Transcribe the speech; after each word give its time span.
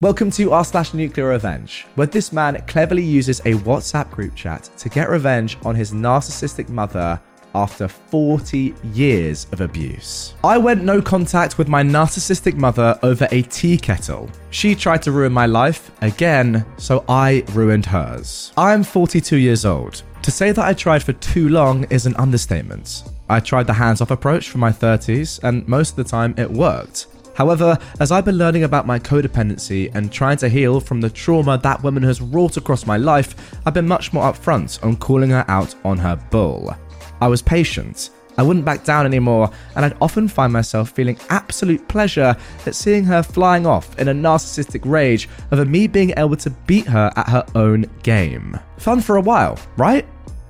Welcome 0.00 0.30
to 0.30 0.52
r 0.52 0.64
slash 0.64 0.94
nuclear 0.94 1.30
revenge, 1.30 1.84
where 1.96 2.06
this 2.06 2.32
man 2.32 2.62
cleverly 2.68 3.02
uses 3.02 3.40
a 3.40 3.54
WhatsApp 3.54 4.12
group 4.12 4.36
chat 4.36 4.70
to 4.76 4.88
get 4.88 5.10
revenge 5.10 5.58
on 5.64 5.74
his 5.74 5.90
narcissistic 5.90 6.68
mother 6.68 7.20
after 7.52 7.88
40 7.88 8.76
years 8.92 9.48
of 9.50 9.60
abuse. 9.60 10.34
I 10.44 10.56
went 10.56 10.84
no 10.84 11.02
contact 11.02 11.58
with 11.58 11.66
my 11.66 11.82
narcissistic 11.82 12.54
mother 12.54 12.96
over 13.02 13.26
a 13.32 13.42
tea 13.42 13.76
kettle. 13.76 14.30
She 14.50 14.76
tried 14.76 15.02
to 15.02 15.10
ruin 15.10 15.32
my 15.32 15.46
life 15.46 15.90
again, 16.00 16.64
so 16.76 17.04
I 17.08 17.42
ruined 17.50 17.86
hers. 17.86 18.52
I'm 18.56 18.84
42 18.84 19.36
years 19.36 19.64
old. 19.64 20.04
To 20.22 20.30
say 20.30 20.52
that 20.52 20.64
I 20.64 20.74
tried 20.74 21.02
for 21.02 21.14
too 21.14 21.48
long 21.48 21.82
is 21.90 22.06
an 22.06 22.14
understatement. 22.14 23.02
I 23.28 23.40
tried 23.40 23.66
the 23.66 23.72
hands 23.72 24.00
off 24.00 24.12
approach 24.12 24.48
for 24.48 24.58
my 24.58 24.70
30s, 24.70 25.42
and 25.42 25.66
most 25.66 25.90
of 25.90 25.96
the 25.96 26.04
time 26.04 26.34
it 26.38 26.48
worked. 26.48 27.08
However, 27.38 27.78
as 28.00 28.10
I've 28.10 28.24
been 28.24 28.36
learning 28.36 28.64
about 28.64 28.84
my 28.84 28.98
codependency 28.98 29.94
and 29.94 30.10
trying 30.10 30.38
to 30.38 30.48
heal 30.48 30.80
from 30.80 31.00
the 31.00 31.08
trauma 31.08 31.56
that 31.58 31.80
woman 31.84 32.02
has 32.02 32.20
wrought 32.20 32.56
across 32.56 32.84
my 32.84 32.96
life, 32.96 33.56
I've 33.64 33.74
been 33.74 33.86
much 33.86 34.12
more 34.12 34.24
upfront 34.24 34.84
on 34.84 34.96
calling 34.96 35.30
her 35.30 35.44
out 35.46 35.72
on 35.84 35.98
her 35.98 36.16
bull. 36.32 36.74
I 37.20 37.28
was 37.28 37.40
patient. 37.40 38.10
I 38.36 38.42
wouldn't 38.42 38.64
back 38.64 38.82
down 38.82 39.06
anymore, 39.06 39.52
and 39.76 39.84
I'd 39.84 39.96
often 40.00 40.26
find 40.26 40.52
myself 40.52 40.90
feeling 40.90 41.16
absolute 41.28 41.86
pleasure 41.86 42.36
at 42.66 42.74
seeing 42.74 43.04
her 43.04 43.22
flying 43.22 43.66
off 43.66 43.96
in 44.00 44.08
a 44.08 44.12
narcissistic 44.12 44.80
rage 44.84 45.28
over 45.52 45.64
me 45.64 45.86
being 45.86 46.12
able 46.16 46.36
to 46.38 46.50
beat 46.50 46.88
her 46.88 47.12
at 47.14 47.28
her 47.28 47.46
own 47.54 47.86
game. 48.02 48.58
Fun 48.78 49.00
for 49.00 49.14
a 49.14 49.22
while, 49.22 49.56
right? 49.76 50.04